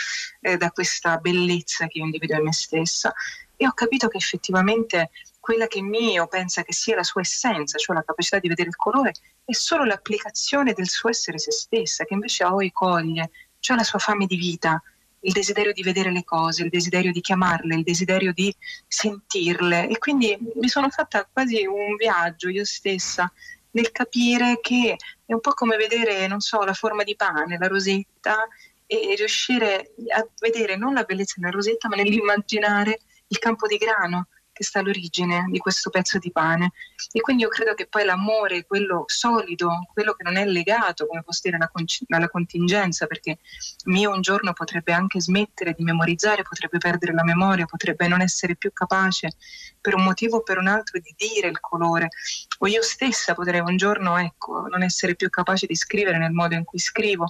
eh, 0.42 0.58
da 0.58 0.72
questa 0.72 1.18
bellezza 1.18 1.88
che 1.88 2.00
io 2.00 2.06
individuo 2.06 2.38
in 2.38 2.44
me 2.44 2.54
stessa? 2.54 3.14
E 3.56 3.68
ho 3.68 3.74
capito 3.74 4.08
che 4.08 4.18
effettivamente 4.18 5.10
quella 5.40 5.68
che 5.68 5.82
Mio 5.82 6.28
pensa 6.28 6.64
che 6.64 6.74
sia 6.74 6.96
la 6.96 7.04
sua 7.04 7.22
essenza, 7.22 7.78
cioè 7.78 7.96
la 7.96 8.04
capacità 8.04 8.40
di 8.40 8.48
vedere 8.48 8.70
il 8.70 8.76
colore, 8.76 9.14
è 9.44 9.54
solo 9.54 9.84
l'applicazione 9.84 10.74
del 10.74 10.88
suo 10.88 11.10
essere 11.10 11.40
se 11.40 11.52
stessa, 11.52 12.06
che 12.06 12.14
invece 12.14 12.44
Aoi 12.44 12.72
coglie, 12.72 13.32
cioè 13.60 13.76
la 13.76 13.84
sua 13.84 14.00
fame 14.00 14.28
di 14.28 14.36
vita, 14.36 14.82
il 15.22 15.34
desiderio 15.34 15.74
di 15.74 15.84
vedere 15.84 16.12
le 16.12 16.24
cose, 16.24 16.64
il 16.64 16.70
desiderio 16.70 17.12
di 17.12 17.22
chiamarle, 17.22 17.76
il 17.76 17.84
desiderio 17.84 18.34
di 18.34 18.54
sentirle. 18.88 19.88
E 19.90 19.98
quindi 19.98 20.38
mi 20.56 20.68
sono 20.68 20.90
fatta 20.90 21.28
quasi 21.32 21.66
un 21.66 21.96
viaggio 21.96 22.50
io 22.50 22.66
stessa 22.66 23.32
nel 23.72 23.92
capire 23.92 24.60
che 24.62 24.96
è 25.26 25.34
un 25.34 25.42
po' 25.42 25.54
come 25.54 25.78
vedere, 25.78 26.26
non 26.28 26.40
so, 26.40 26.64
la 26.64 26.74
forma 26.74 27.04
di 27.04 27.16
pane, 27.16 27.58
la 27.58 27.68
rosetta, 27.68 28.48
e 28.92 29.14
riuscire 29.16 29.94
a 30.16 30.28
vedere 30.40 30.76
non 30.76 30.96
la 30.96 31.04
bellezza 31.04 31.36
della 31.38 31.52
rosetta, 31.52 31.88
ma 31.88 31.96
nell'immaginare 31.96 33.02
il 33.28 33.38
campo 33.38 33.68
di 33.68 33.78
grano 33.78 34.30
che 34.60 34.66
sta 34.66 34.80
all'origine 34.80 35.46
di 35.50 35.58
questo 35.58 35.90
pezzo 35.90 36.18
di 36.20 36.34
pane. 36.34 36.74
E 37.14 37.22
quindi 37.22 37.44
io 37.44 37.50
credo 37.50 37.74
che 37.76 37.88
poi 37.88 38.04
l'amore, 38.04 38.66
quello 38.66 39.06
solido, 39.08 39.88
quello 39.94 40.12
che 40.12 40.24
non 40.24 40.36
è 40.36 40.46
legato, 40.46 41.08
come 41.08 41.24
posso 41.24 41.40
dire, 41.44 41.56
alla, 41.56 41.72
alla 42.10 42.28
contingenza, 42.28 43.08
perché 43.08 43.38
mio 43.86 44.12
un 44.12 44.20
giorno 44.20 44.52
potrebbe 44.52 44.92
anche 44.92 45.22
smettere 45.22 45.74
di 45.78 45.84
memorizzare, 45.86 46.44
potrebbe 46.44 46.78
perdere 46.78 47.14
la 47.14 47.24
memoria, 47.24 47.66
potrebbe 47.66 48.10
non 48.10 48.20
essere 48.20 48.58
più 48.58 48.74
capace 48.74 49.32
per 49.80 49.96
un 49.96 50.04
motivo 50.04 50.38
o 50.38 50.44
per 50.44 50.58
un 50.58 50.68
altro 50.68 51.00
di 51.00 51.16
dire 51.16 51.48
il 51.48 51.62
colore, 51.62 52.10
o 52.58 52.68
io 52.68 52.82
stessa 52.82 53.34
potrei 53.34 53.62
un 53.62 53.78
giorno 53.78 54.18
ecco, 54.18 54.68
non 54.68 54.84
essere 54.84 55.16
più 55.16 55.30
capace 55.30 55.68
di 55.68 55.76
scrivere 55.76 56.18
nel 56.18 56.34
modo 56.34 56.56
in 56.56 56.66
cui 56.66 56.80
scrivo 56.80 57.28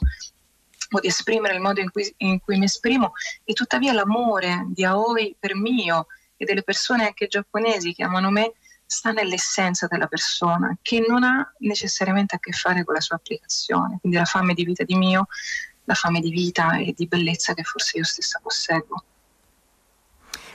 di 1.00 1.08
esprimere 1.08 1.54
il 1.54 1.62
modo 1.62 1.80
in 1.80 1.92
cui, 1.92 2.12
in 2.18 2.40
cui 2.40 2.58
mi 2.58 2.66
esprimo 2.66 3.12
e 3.44 3.54
tuttavia 3.54 3.94
l'amore 3.94 4.66
di 4.70 4.84
Aoi 4.84 5.36
per 5.38 5.56
mio 5.56 6.08
e 6.40 6.46
delle 6.46 6.64
persone 6.64 7.06
anche 7.06 7.28
giapponesi 7.28 7.94
che 7.94 8.04
amano 8.04 8.32
me 8.32 8.54
sta 8.86 9.12
nell'essenza 9.12 9.88
della 9.88 10.08
persona, 10.08 10.76
che 10.82 11.04
non 11.06 11.24
ha 11.24 11.54
necessariamente 11.60 12.36
a 12.36 12.40
che 12.40 12.54
fare 12.54 12.86
con 12.86 12.94
la 12.94 13.02
sua 13.02 13.18
applicazione. 13.18 13.98
Quindi 14.00 14.18
la 14.18 14.26
fame 14.26 14.54
di 14.54 14.64
vita 14.64 14.84
di 14.86 14.96
mio, 14.96 15.28
la 15.84 15.94
fame 15.94 16.22
di 16.22 16.32
vita 16.32 16.78
e 16.78 16.94
di 16.96 17.06
bellezza 17.06 17.54
che 17.54 17.64
forse 17.64 17.98
io 17.98 18.06
stessa 18.06 18.40
posseggo. 18.42 19.04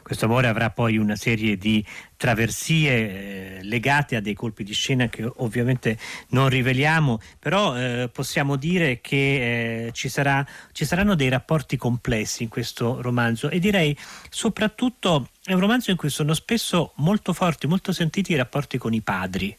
Questo 0.03 0.25
amore 0.25 0.49
avrà 0.49 0.71
poi 0.71 0.97
una 0.97 1.17
serie 1.17 1.57
di 1.57 1.85
traversie 2.17 2.91
eh, 2.91 3.63
legate 3.63 4.17
a 4.17 4.21
dei 4.21 4.35
colpi 4.35 4.65
di 4.65 4.73
scena 4.73 5.09
che 5.09 5.31
ovviamente 5.37 5.99
non 6.29 6.49
riveliamo, 6.49 7.21
però 7.39 7.77
eh, 7.77 8.09
possiamo 8.13 8.57
dire 8.57 9.01
che 9.01 9.87
eh, 9.87 9.93
ci, 9.93 10.09
sarà, 10.09 10.47
ci 10.73 10.85
saranno 10.85 11.15
dei 11.15 11.29
rapporti 11.29 11.77
complessi 11.77 12.45
in 12.45 12.49
questo 12.49 13.01
romanzo 13.03 13.51
e 13.51 13.59
direi 13.59 13.97
soprattutto 14.31 15.29
è 15.47 15.53
un 15.53 15.61
romanzo 15.61 15.91
in 15.91 15.99
cui 15.99 16.09
sono 16.09 16.33
spesso 16.33 16.93
molto 16.97 17.35
forti, 17.35 17.67
molto 17.67 17.93
sentiti 17.93 18.33
i 18.33 18.37
rapporti 18.37 18.79
con 18.79 18.95
i 18.95 19.03
padri, 19.03 19.55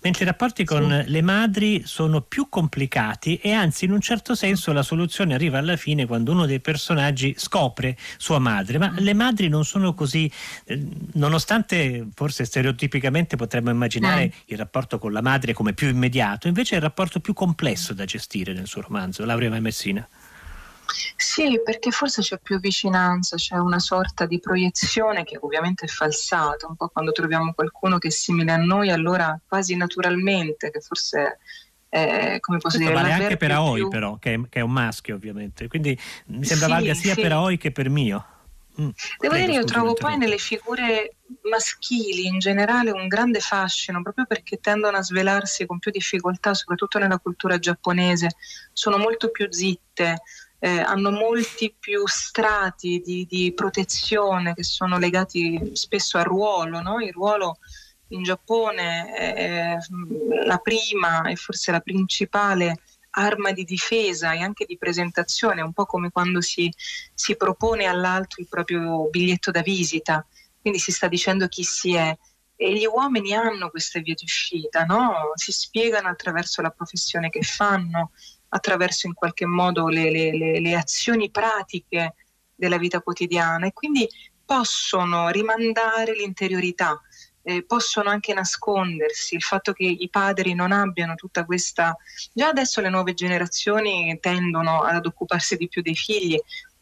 mentre 0.00 0.24
i 0.24 0.26
rapporti 0.26 0.64
con 0.64 1.02
sì. 1.04 1.10
le 1.10 1.20
madri 1.20 1.82
sono 1.84 2.22
più 2.22 2.48
complicati 2.48 3.36
e 3.36 3.52
anzi 3.52 3.84
in 3.84 3.92
un 3.92 4.00
certo 4.00 4.34
senso 4.34 4.72
la 4.72 4.82
soluzione 4.82 5.34
arriva 5.34 5.58
alla 5.58 5.76
fine 5.76 6.06
quando 6.06 6.32
uno 6.32 6.46
dei 6.46 6.60
personaggi 6.60 7.34
scopre 7.36 7.98
sua 8.16 8.38
madre, 8.38 8.78
ma 8.78 8.94
le 8.96 9.12
madri 9.12 9.48
non 9.48 9.66
sono 9.66 9.92
così, 9.92 10.30
eh, 10.64 10.86
nonostante 11.12 12.05
forse 12.14 12.44
stereotipicamente 12.44 13.36
potremmo 13.36 13.70
immaginare 13.70 14.26
mm. 14.26 14.40
il 14.46 14.58
rapporto 14.58 14.98
con 14.98 15.12
la 15.12 15.22
madre 15.22 15.52
come 15.52 15.72
più 15.72 15.88
immediato, 15.88 16.48
invece 16.48 16.74
è 16.74 16.78
il 16.78 16.84
rapporto 16.84 17.20
più 17.20 17.32
complesso 17.32 17.94
da 17.94 18.04
gestire 18.04 18.52
nel 18.52 18.66
suo 18.66 18.82
romanzo, 18.82 19.24
Laurea 19.24 19.50
Messina. 19.60 20.06
Sì, 21.16 21.60
perché 21.64 21.90
forse 21.90 22.22
c'è 22.22 22.38
più 22.38 22.60
vicinanza, 22.60 23.36
c'è 23.36 23.56
una 23.56 23.78
sorta 23.78 24.26
di 24.26 24.38
proiezione 24.38 25.24
che 25.24 25.38
ovviamente 25.40 25.86
è 25.86 25.88
falsata, 25.88 26.66
un 26.68 26.76
po' 26.76 26.88
quando 26.88 27.12
troviamo 27.12 27.52
qualcuno 27.52 27.98
che 27.98 28.08
è 28.08 28.10
simile 28.10 28.52
a 28.52 28.56
noi, 28.56 28.90
allora 28.90 29.38
quasi 29.46 29.76
naturalmente, 29.76 30.70
che 30.70 30.80
forse 30.80 31.38
è, 31.88 32.38
come 32.40 32.58
posso 32.58 32.78
Questo 32.78 32.92
dire... 32.92 32.92
vale 32.92 33.12
anche 33.12 33.36
per 33.36 33.50
Aoi 33.52 33.80
più... 33.80 33.88
però, 33.88 34.16
che 34.18 34.34
è, 34.34 34.40
che 34.48 34.60
è, 34.60 34.62
un 34.62 34.72
maschio 34.72 35.14
ovviamente, 35.14 35.68
quindi 35.68 35.98
mi 36.26 36.44
sembra 36.44 36.66
sì, 36.66 36.72
valga 36.72 36.94
sia 36.94 37.14
sì. 37.14 37.20
per 37.20 37.32
Aoi 37.32 37.58
che 37.58 37.72
per 37.72 37.88
mio. 37.88 38.24
Mm, 38.80 38.90
Devo 39.18 39.34
dire, 39.34 39.52
io 39.52 39.64
trovo 39.64 39.94
poi 39.94 40.18
nelle 40.18 40.36
figure 40.36 41.16
maschili 41.48 42.26
in 42.26 42.38
generale 42.38 42.90
un 42.90 43.08
grande 43.08 43.40
fascino, 43.40 44.02
proprio 44.02 44.26
perché 44.26 44.58
tendono 44.58 44.98
a 44.98 45.02
svelarsi 45.02 45.64
con 45.64 45.78
più 45.78 45.90
difficoltà, 45.90 46.52
soprattutto 46.52 46.98
nella 46.98 47.18
cultura 47.18 47.58
giapponese, 47.58 48.36
sono 48.72 48.98
molto 48.98 49.30
più 49.30 49.50
zitte, 49.50 50.20
eh, 50.58 50.80
hanno 50.80 51.10
molti 51.10 51.74
più 51.78 52.06
strati 52.06 53.00
di, 53.04 53.26
di, 53.28 53.52
protezione 53.54 54.54
che 54.54 54.62
sono 54.62 54.98
legati 54.98 55.70
spesso 55.74 56.18
al 56.18 56.24
ruolo. 56.24 56.80
No? 56.80 57.00
Il 57.00 57.12
ruolo 57.12 57.58
in 58.08 58.22
Giappone 58.22 59.12
è 59.12 59.76
la 60.44 60.58
prima 60.58 61.22
e 61.22 61.36
forse 61.36 61.72
la 61.72 61.80
principale 61.80 62.80
arma 63.18 63.52
di 63.52 63.64
difesa 63.64 64.32
e 64.32 64.40
anche 64.40 64.64
di 64.66 64.76
presentazione, 64.76 65.62
un 65.62 65.72
po' 65.72 65.86
come 65.86 66.10
quando 66.10 66.40
si, 66.40 66.72
si 67.14 67.36
propone 67.36 67.86
all'altro 67.86 68.42
il 68.42 68.48
proprio 68.48 69.08
biglietto 69.08 69.50
da 69.50 69.62
visita, 69.62 70.24
quindi 70.60 70.78
si 70.78 70.92
sta 70.92 71.08
dicendo 71.08 71.48
chi 71.48 71.62
si 71.62 71.94
è. 71.94 72.16
E 72.58 72.72
gli 72.72 72.86
uomini 72.86 73.34
hanno 73.34 73.68
queste 73.70 74.00
vie 74.00 74.14
di 74.14 74.24
uscita, 74.24 74.84
no? 74.84 75.32
si 75.34 75.52
spiegano 75.52 76.08
attraverso 76.08 76.62
la 76.62 76.70
professione 76.70 77.28
che 77.28 77.42
fanno, 77.42 78.12
attraverso 78.48 79.06
in 79.06 79.14
qualche 79.14 79.44
modo 79.44 79.88
le, 79.88 80.10
le, 80.10 80.60
le 80.60 80.74
azioni 80.74 81.30
pratiche 81.30 82.14
della 82.54 82.78
vita 82.78 83.00
quotidiana 83.00 83.66
e 83.66 83.72
quindi 83.72 84.08
possono 84.44 85.28
rimandare 85.28 86.14
l'interiorità, 86.14 86.98
eh, 87.48 87.64
possono 87.64 88.10
anche 88.10 88.34
nascondersi, 88.34 89.36
il 89.36 89.42
fatto 89.42 89.72
che 89.72 89.84
i 89.84 90.08
padri 90.10 90.52
non 90.52 90.72
abbiano 90.72 91.14
tutta 91.14 91.44
questa... 91.44 91.96
Già 92.32 92.48
adesso 92.48 92.80
le 92.80 92.90
nuove 92.90 93.14
generazioni 93.14 94.18
tendono 94.20 94.82
ad 94.82 95.06
occuparsi 95.06 95.56
di 95.56 95.68
più 95.68 95.80
dei 95.80 95.94
figli, 95.94 96.36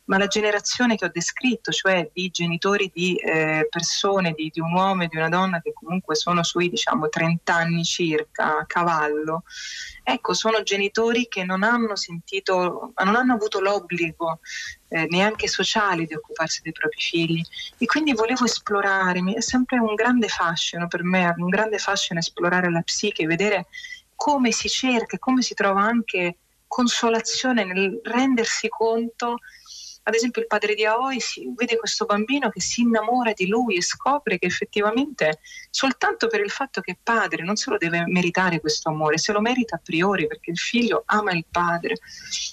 ma 0.06 0.18
la 0.18 0.26
generazione 0.26 0.96
che 0.96 1.06
ho 1.06 1.10
descritto, 1.12 1.72
cioè 1.72 2.10
di 2.12 2.28
genitori 2.30 2.90
di 2.92 3.16
eh, 3.16 3.66
persone, 3.70 4.32
di, 4.32 4.50
di, 4.52 4.60
un 4.60 4.72
uomo 4.72 5.04
e 5.04 5.06
di 5.06 5.16
una 5.16 5.30
donna 5.30 5.60
che 5.62 5.72
comunque 5.72 6.14
sono 6.14 6.42
sui 6.42 6.68
diciamo 6.68 7.08
30 7.08 7.54
anni 7.54 7.84
circa 7.84 8.58
a 8.58 8.66
cavallo, 8.66 9.44
ecco, 10.02 10.34
sono 10.34 10.62
genitori 10.62 11.26
che 11.26 11.44
non 11.44 11.62
hanno 11.62 11.96
sentito, 11.96 12.92
non 13.02 13.16
hanno 13.16 13.34
avuto 13.34 13.60
l'obbligo 13.60 14.40
eh, 14.88 15.06
neanche 15.08 15.48
sociale 15.48 16.04
di 16.04 16.14
occuparsi 16.14 16.60
dei 16.62 16.72
propri 16.72 17.00
figli. 17.00 17.42
E 17.78 17.86
quindi 17.86 18.12
volevo 18.12 18.44
esplorare, 18.44 19.20
è 19.34 19.40
sempre 19.40 19.78
un 19.78 19.94
grande 19.94 20.28
fascino 20.28 20.86
per 20.86 21.02
me, 21.02 21.34
un 21.38 21.48
grande 21.48 21.78
fascino 21.78 22.18
esplorare 22.18 22.70
la 22.70 22.82
psiche, 22.82 23.26
vedere 23.26 23.66
come 24.14 24.52
si 24.52 24.68
cerca, 24.68 25.18
come 25.18 25.40
si 25.42 25.54
trova 25.54 25.80
anche 25.82 26.36
consolazione 26.66 27.64
nel 27.64 28.00
rendersi 28.02 28.68
conto 28.68 29.38
ad 30.06 30.14
esempio 30.14 30.42
il 30.42 30.46
padre 30.46 30.74
di 30.74 30.84
Aoi 30.84 31.18
vede 31.56 31.78
questo 31.78 32.04
bambino 32.04 32.50
che 32.50 32.60
si 32.60 32.82
innamora 32.82 33.32
di 33.32 33.46
lui 33.46 33.76
e 33.76 33.82
scopre 33.82 34.38
che 34.38 34.46
effettivamente 34.46 35.40
soltanto 35.70 36.26
per 36.26 36.40
il 36.40 36.50
fatto 36.50 36.82
che 36.82 36.92
è 36.92 36.98
padre 37.02 37.42
non 37.42 37.56
se 37.56 37.70
lo 37.70 37.78
deve 37.78 38.04
meritare 38.06 38.60
questo 38.60 38.90
amore, 38.90 39.16
se 39.16 39.32
lo 39.32 39.40
merita 39.40 39.76
a 39.76 39.80
priori 39.82 40.26
perché 40.26 40.50
il 40.50 40.58
figlio 40.58 41.02
ama 41.06 41.32
il 41.32 41.46
padre. 41.50 41.96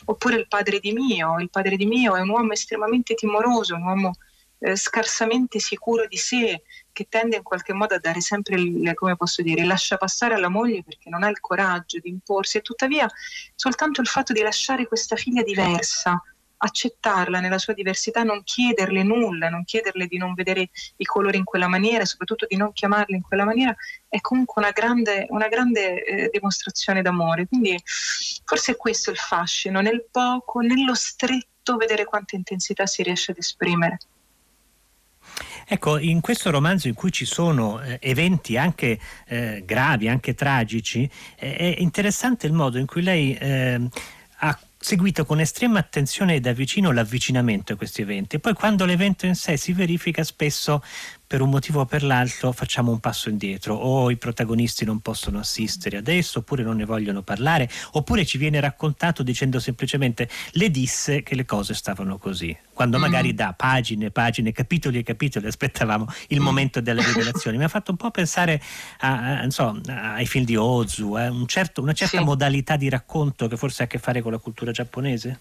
Oppure 0.06 0.36
il 0.36 0.48
padre 0.48 0.80
di 0.80 0.94
Mio, 0.94 1.40
il 1.40 1.50
padre 1.50 1.76
di 1.76 1.86
Mio 1.86 2.16
è 2.16 2.22
un 2.22 2.30
uomo 2.30 2.54
estremamente 2.54 3.16
timoroso, 3.16 3.76
un 3.76 3.84
uomo 3.84 4.14
eh, 4.60 4.76
scarsamente 4.76 5.60
sicuro 5.60 6.08
di 6.08 6.18
sé, 6.18 6.64
che 6.94 7.08
tende 7.10 7.38
in 7.38 7.44
qualche 7.44 7.74
modo 7.74 7.96
a 7.96 8.00
dare 8.00 8.22
sempre, 8.22 8.56
il, 8.56 8.94
come 8.94 9.16
posso 9.16 9.42
dire, 9.42 9.66
lascia 9.66 9.98
passare 9.98 10.36
alla 10.36 10.50
moglie 10.50 10.84
perché 10.84 11.10
non 11.10 11.24
ha 11.24 11.30
il 11.30 11.40
coraggio 11.40 12.00
di 12.00 12.10
imporsi 12.10 12.58
e 12.58 12.62
tuttavia 12.62 13.10
soltanto 13.56 14.02
il 14.02 14.08
fatto 14.08 14.34
di 14.34 14.42
lasciare 14.42 14.88
questa 14.88 15.16
figlia 15.16 15.42
diversa, 15.42 16.22
accettarla 16.64 17.40
nella 17.40 17.58
sua 17.58 17.74
diversità, 17.74 18.24
non 18.24 18.44
chiederle 18.44 19.04
nulla, 19.04 19.50
non 19.50 19.64
chiederle 19.64 20.06
di 20.06 20.18
non 20.18 20.34
vedere 20.34 20.70
i 20.98 21.06
colori 21.06 21.38
in 21.38 21.44
quella 21.44 21.68
maniera, 21.68 22.06
soprattutto 22.06 22.46
di 22.48 22.56
non 22.56 22.72
chiamarli 22.72 23.16
in 23.16 23.24
quella 23.24 23.46
maniera, 23.46 23.76
è 24.08 24.22
comunque 24.22 24.62
una 24.62 24.72
grande, 24.72 25.26
una 25.30 25.48
grande 25.48 26.04
eh, 26.04 26.30
dimostrazione 26.32 27.02
d'amore. 27.02 27.48
Quindi 27.48 27.82
forse 28.46 28.74
è 28.74 28.76
questo 28.76 29.10
il 29.10 29.18
fascino, 29.18 29.82
nel 29.82 30.06
poco, 30.12 30.60
nello 30.60 30.94
stretto, 30.94 31.78
vedere 31.78 32.06
quanta 32.06 32.36
intensità 32.36 32.86
si 32.86 33.02
riesce 33.02 33.32
ad 33.32 33.38
esprimere. 33.38 33.98
Ecco, 35.66 35.98
in 35.98 36.22
questo 36.22 36.52
romanzo 36.52 36.88
in 36.88 36.94
cui 36.94 37.12
ci 37.12 37.26
sono 37.26 37.82
eh, 37.82 37.98
eventi 38.02 38.58
anche 38.58 39.00
eh, 39.28 39.64
gravi, 39.66 40.10
anche 40.10 40.34
tragici, 40.34 41.10
eh, 41.38 41.56
è 41.56 41.76
interessante 41.78 42.46
il 42.46 42.54
modo 42.54 42.78
in 42.78 42.86
cui 42.86 43.02
lei 43.02 43.38
ehm, 43.40 43.88
ha 44.40 44.60
seguito 44.82 45.26
con 45.26 45.40
estrema 45.40 45.78
attenzione 45.78 46.36
e 46.36 46.40
da 46.40 46.54
vicino 46.54 46.92
l'avvicinamento 46.92 47.74
a 47.74 47.76
questi 47.76 48.02
eventi. 48.02 48.40
Poi 48.40 48.54
quando 48.54 48.84
l'evento 48.84 49.28
in 49.28 49.36
sé 49.36 49.56
si 49.56 49.74
verifica 49.74 50.24
spesso 50.24 50.84
per 51.32 51.40
un 51.40 51.50
motivo 51.50 51.80
o 51.80 51.86
per 51.86 52.04
l'altro 52.04 52.52
facciamo 52.52 52.92
un 52.92 53.00
passo 53.00 53.30
indietro 53.30 53.74
o 53.74 54.12
i 54.12 54.18
protagonisti 54.18 54.84
non 54.84 55.00
possono 55.00 55.40
assistere 55.40 55.96
adesso 55.96 56.40
oppure 56.40 56.62
non 56.62 56.76
ne 56.76 56.84
vogliono 56.84 57.22
parlare 57.22 57.70
oppure 57.92 58.26
ci 58.26 58.38
viene 58.38 58.60
raccontato 58.60 59.24
dicendo 59.24 59.58
semplicemente 59.62 60.28
le 60.52 60.70
disse 60.70 61.24
che 61.24 61.36
le 61.36 61.46
cose 61.46 61.74
stavano 61.74 62.18
così 62.18 62.54
quando 62.74 62.98
mm. 62.98 63.02
magari 63.02 63.34
da 63.34 63.54
pagine 63.56 64.08
e 64.08 64.12
pagine 64.12 64.52
capitoli 64.52 64.98
e 64.98 65.04
capitoli 65.04 65.48
aspettavamo 65.48 66.06
il 66.28 66.42
mm. 66.42 66.44
momento 66.44 66.82
delle 66.82 67.02
rivelazioni 67.02 67.56
mi 67.56 67.64
ha 67.64 67.70
fatto 67.70 67.92
un 67.92 67.98
po' 67.98 68.12
pensare 68.12 68.62
a, 68.98 69.40
a, 69.40 69.50
so, 69.52 69.80
ai 69.88 70.26
film 70.26 70.44
di 70.44 70.58
Ozu 70.58 71.18
eh? 71.18 71.30
un 71.30 71.48
certo, 71.48 71.82
una 71.82 71.94
certa 71.94 72.18
sì. 72.18 72.24
modalità 72.26 72.76
di 72.76 72.90
racconto 72.90 73.48
che 73.48 73.56
forse 73.56 73.84
ha 73.84 73.86
a 73.86 73.88
che 73.88 74.00
fare 74.00 74.22
con 74.22 74.34
la 74.34 74.38
cultura 74.38 74.72
giapponese 74.72 75.40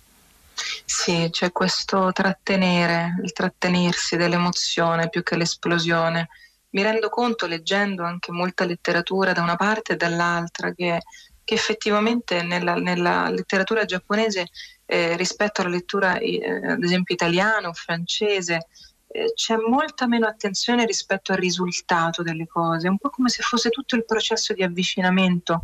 sì, 0.85 1.29
c'è 1.31 1.53
questo 1.53 2.11
trattenere, 2.13 3.21
il 3.23 3.33
trattenersi 3.33 4.17
dell'emozione 4.17 5.09
più 5.09 5.23
che 5.23 5.37
l'esplosione. 5.37 6.29
Mi 6.71 6.83
rendo 6.83 7.09
conto, 7.09 7.47
leggendo 7.47 8.05
anche 8.05 8.33
molta 8.33 8.65
letteratura 8.65 9.33
da 9.33 9.43
una 9.43 9.57
parte 9.57 9.95
e 9.95 9.97
dall'altra, 9.97 10.73
che, 10.73 11.01
che 11.45 11.55
effettivamente 11.55 12.43
nella, 12.43 12.75
nella, 12.75 13.29
letteratura 13.29 13.85
giapponese 13.85 14.49
eh, 14.87 15.17
rispetto 15.17 15.61
alla 15.61 15.71
lettura, 15.71 16.19
eh, 16.19 16.41
ad 16.65 16.83
esempio, 16.83 17.15
italiana 17.15 17.69
o 17.69 17.73
francese, 17.73 18.67
eh, 19.13 19.33
c'è 19.35 19.57
molta 19.57 20.07
meno 20.07 20.29
attenzione 20.29 20.85
rispetto 20.85 21.33
al 21.33 21.39
risultato 21.39 22.23
delle 22.23 22.47
cose, 22.47 22.89
un 22.89 22.99
po' 22.99 23.11
come 23.11 23.29
se 23.29 23.43
fosse 23.43 23.71
tutto 23.71 23.97
il 23.97 24.05
processo 24.05 24.53
di 24.53 24.63
avvicinamento 24.63 25.63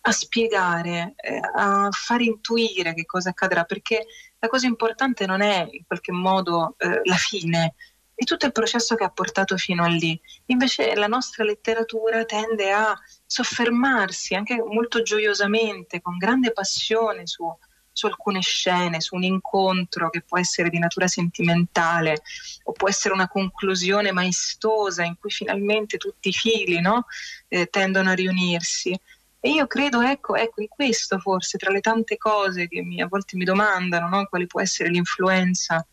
a 0.00 0.10
spiegare, 0.10 1.14
eh, 1.16 1.40
a 1.54 1.88
far 1.92 2.20
intuire 2.22 2.94
che 2.94 3.06
cosa 3.06 3.30
accadrà, 3.30 3.62
perché 3.62 4.04
la 4.40 4.48
cosa 4.48 4.66
importante 4.66 5.26
non 5.26 5.40
è 5.40 5.68
in 5.70 5.84
qualche 5.86 6.12
modo 6.12 6.74
eh, 6.78 7.00
la 7.04 7.16
fine, 7.16 7.74
è 8.14 8.24
tutto 8.24 8.46
il 8.46 8.52
processo 8.52 8.96
che 8.96 9.04
ha 9.04 9.10
portato 9.10 9.56
fino 9.56 9.84
a 9.84 9.88
lì. 9.88 10.20
Invece 10.46 10.94
la 10.96 11.06
nostra 11.06 11.44
letteratura 11.44 12.24
tende 12.24 12.72
a 12.72 12.92
soffermarsi 13.24 14.34
anche 14.34 14.60
molto 14.60 15.02
gioiosamente, 15.02 16.00
con 16.00 16.16
grande 16.16 16.52
passione 16.52 17.28
su, 17.28 17.44
su 17.92 18.06
alcune 18.06 18.40
scene, 18.40 19.00
su 19.00 19.14
un 19.14 19.22
incontro 19.22 20.10
che 20.10 20.22
può 20.22 20.36
essere 20.36 20.68
di 20.68 20.80
natura 20.80 21.06
sentimentale 21.06 22.22
o 22.64 22.72
può 22.72 22.88
essere 22.88 23.14
una 23.14 23.28
conclusione 23.28 24.10
maestosa 24.10 25.04
in 25.04 25.16
cui 25.16 25.30
finalmente 25.30 25.96
tutti 25.96 26.30
i 26.30 26.32
fili 26.32 26.80
no? 26.80 27.06
eh, 27.46 27.66
tendono 27.66 28.10
a 28.10 28.14
riunirsi. 28.14 28.98
E 29.40 29.50
io 29.50 29.66
credo, 29.66 30.00
ecco, 30.00 30.34
ecco, 30.34 30.60
in 30.60 30.68
questo 30.68 31.18
forse, 31.18 31.58
tra 31.58 31.70
le 31.70 31.80
tante 31.80 32.16
cose 32.16 32.66
che 32.66 32.82
mi, 32.82 33.00
a 33.00 33.06
volte 33.06 33.36
mi 33.36 33.44
domandano, 33.44 34.08
no? 34.08 34.26
quale 34.26 34.46
può 34.46 34.60
essere 34.60 34.88
l'influenza 34.88 35.86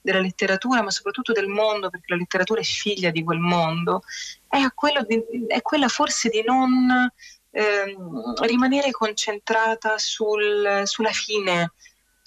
della 0.00 0.20
letteratura, 0.20 0.82
ma 0.82 0.90
soprattutto 0.90 1.32
del 1.32 1.48
mondo, 1.48 1.90
perché 1.90 2.06
la 2.08 2.16
letteratura 2.16 2.60
è 2.60 2.64
figlia 2.64 3.10
di 3.10 3.22
quel 3.22 3.40
mondo, 3.40 4.02
è, 4.48 4.58
di, 5.06 5.46
è 5.48 5.60
quella 5.60 5.88
forse 5.88 6.30
di 6.30 6.42
non 6.42 7.10
eh, 7.50 7.96
rimanere 8.42 8.90
concentrata 8.92 9.98
sul, 9.98 10.82
sulla 10.84 11.10
fine, 11.10 11.72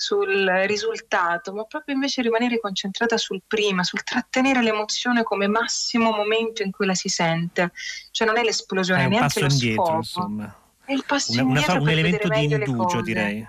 sul 0.02 0.50
risultato, 0.66 1.54
ma 1.54 1.66
proprio 1.66 1.94
invece 1.94 2.22
rimanere 2.22 2.58
concentrata 2.58 3.18
sul 3.18 3.42
prima, 3.46 3.84
sul 3.84 4.02
trattenere 4.02 4.64
l'emozione 4.64 5.24
come 5.24 5.48
massimo 5.48 6.12
momento 6.12 6.64
in 6.64 6.72
cui 6.72 6.86
la 6.86 6.96
si 6.96 7.10
sente. 7.10 7.74
Cioè 8.10 8.26
non 8.26 8.38
è 8.38 8.44
l'esplosione, 8.44 9.04
è 9.04 9.08
neanche 9.10 9.42
lo 9.42 9.48
indietro, 9.48 9.84
sfogo. 9.84 9.98
Insomma. 9.98 10.56
È 10.86 10.94
il 10.94 11.04
passo 11.06 11.34
una, 11.34 11.42
indietro 11.42 11.74
una, 11.74 11.82
un 11.82 11.90
elemento 11.90 12.28
di 12.30 12.44
indugio, 12.44 13.02
direi. 13.02 13.46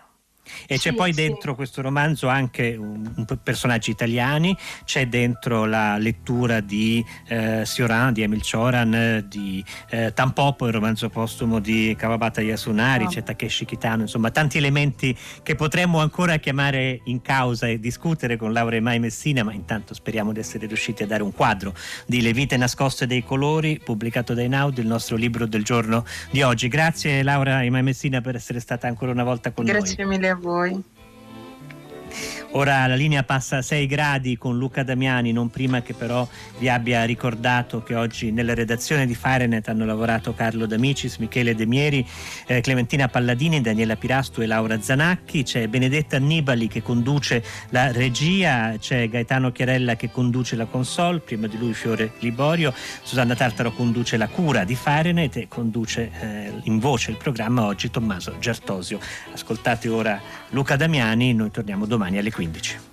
E 0.66 0.78
c'è 0.78 0.92
poi 0.92 1.12
dentro 1.12 1.50
sì. 1.50 1.56
questo 1.56 1.82
romanzo 1.82 2.28
anche 2.28 2.76
un, 2.76 3.10
un, 3.16 3.26
personaggi 3.42 3.90
italiani, 3.90 4.56
c'è 4.84 5.06
dentro 5.06 5.64
la 5.64 5.96
lettura 5.98 6.60
di 6.60 7.04
eh, 7.28 7.62
Sioran, 7.64 8.12
di 8.12 8.22
Emil 8.22 8.42
Cioran, 8.42 9.24
di 9.28 9.64
eh, 9.90 10.12
Tampopo, 10.14 10.66
il 10.66 10.72
romanzo 10.72 11.08
postumo 11.08 11.58
di 11.58 11.94
Kawabata 11.96 12.40
Yasunari, 12.40 13.04
no. 13.04 13.10
c'è 13.10 13.22
Takeshi 13.22 13.64
Kitano, 13.64 14.02
insomma 14.02 14.30
tanti 14.30 14.58
elementi 14.58 15.16
che 15.42 15.54
potremmo 15.54 16.00
ancora 16.00 16.36
chiamare 16.36 17.00
in 17.04 17.20
causa 17.22 17.66
e 17.66 17.78
discutere 17.78 18.36
con 18.36 18.52
Laura 18.52 18.76
e 18.76 18.80
Mai 18.80 18.98
Messina, 18.98 19.42
ma 19.42 19.52
intanto 19.52 19.94
speriamo 19.94 20.32
di 20.32 20.40
essere 20.40 20.66
riusciti 20.66 21.02
a 21.02 21.06
dare 21.06 21.22
un 21.22 21.32
quadro 21.32 21.74
di 22.06 22.22
Le 22.22 22.32
vite 22.32 22.56
nascoste 22.56 23.06
dei 23.06 23.24
colori, 23.24 23.80
pubblicato 23.82 24.34
da 24.34 24.42
Einaudi, 24.42 24.80
il 24.80 24.86
nostro 24.86 25.16
libro 25.16 25.46
del 25.46 25.64
giorno 25.64 26.04
di 26.30 26.42
oggi. 26.42 26.68
Grazie 26.68 27.22
Laura 27.22 27.62
e 27.62 27.70
Mai 27.70 27.82
Messina 27.82 28.20
per 28.20 28.34
essere 28.34 28.60
stata 28.60 28.86
ancora 28.86 29.12
una 29.12 29.24
volta 29.24 29.52
con 29.52 29.64
Grazie 29.64 30.04
noi. 30.04 30.18
Grazie 30.18 30.18
mille 30.18 30.28
a 30.40 30.42
voi. 30.42 30.99
Ora 32.52 32.84
la 32.88 32.96
linea 32.96 33.22
passa 33.22 33.58
a 33.58 33.62
6 33.62 33.86
gradi 33.86 34.36
con 34.36 34.58
Luca 34.58 34.82
Damiani, 34.82 35.30
non 35.30 35.50
prima 35.50 35.82
che 35.82 35.94
però 35.94 36.26
vi 36.58 36.68
abbia 36.68 37.04
ricordato 37.04 37.80
che 37.84 37.94
oggi 37.94 38.32
nella 38.32 38.54
redazione 38.54 39.06
di 39.06 39.14
Fahrenheit 39.14 39.68
hanno 39.68 39.84
lavorato 39.84 40.34
Carlo 40.34 40.66
D'Amicis, 40.66 41.18
Michele 41.18 41.54
Demieri, 41.54 42.04
eh, 42.46 42.60
Clementina 42.60 43.06
Palladini, 43.06 43.60
Daniela 43.60 43.94
Pirastu 43.94 44.40
e 44.40 44.46
Laura 44.46 44.80
Zanacchi, 44.82 45.44
c'è 45.44 45.68
Benedetta 45.68 46.16
Annibali 46.16 46.66
che 46.66 46.82
conduce 46.82 47.44
la 47.68 47.92
regia, 47.92 48.74
c'è 48.76 49.08
Gaetano 49.08 49.52
Chiarella 49.52 49.94
che 49.94 50.10
conduce 50.10 50.56
la 50.56 50.66
console, 50.66 51.20
prima 51.20 51.46
di 51.46 51.56
lui 51.56 51.72
Fiore 51.72 52.14
Liborio, 52.18 52.74
Susanna 53.02 53.36
Tartaro 53.36 53.70
conduce 53.70 54.16
la 54.16 54.26
cura 54.26 54.64
di 54.64 54.74
Fahrenheit 54.74 55.36
e 55.36 55.46
conduce 55.46 56.10
eh, 56.20 56.52
in 56.64 56.80
voce 56.80 57.12
il 57.12 57.16
programma 57.16 57.64
oggi 57.64 57.90
Tommaso 57.90 58.38
Giartosio. 58.40 58.98
Ascoltate 59.32 59.88
ora 59.88 60.20
Luca 60.48 60.74
Damiani, 60.74 61.32
noi 61.32 61.52
torniamo 61.52 61.86
domani 61.86 62.18
alle 62.18 62.32
15. 62.32 62.39
2015. 62.40 62.89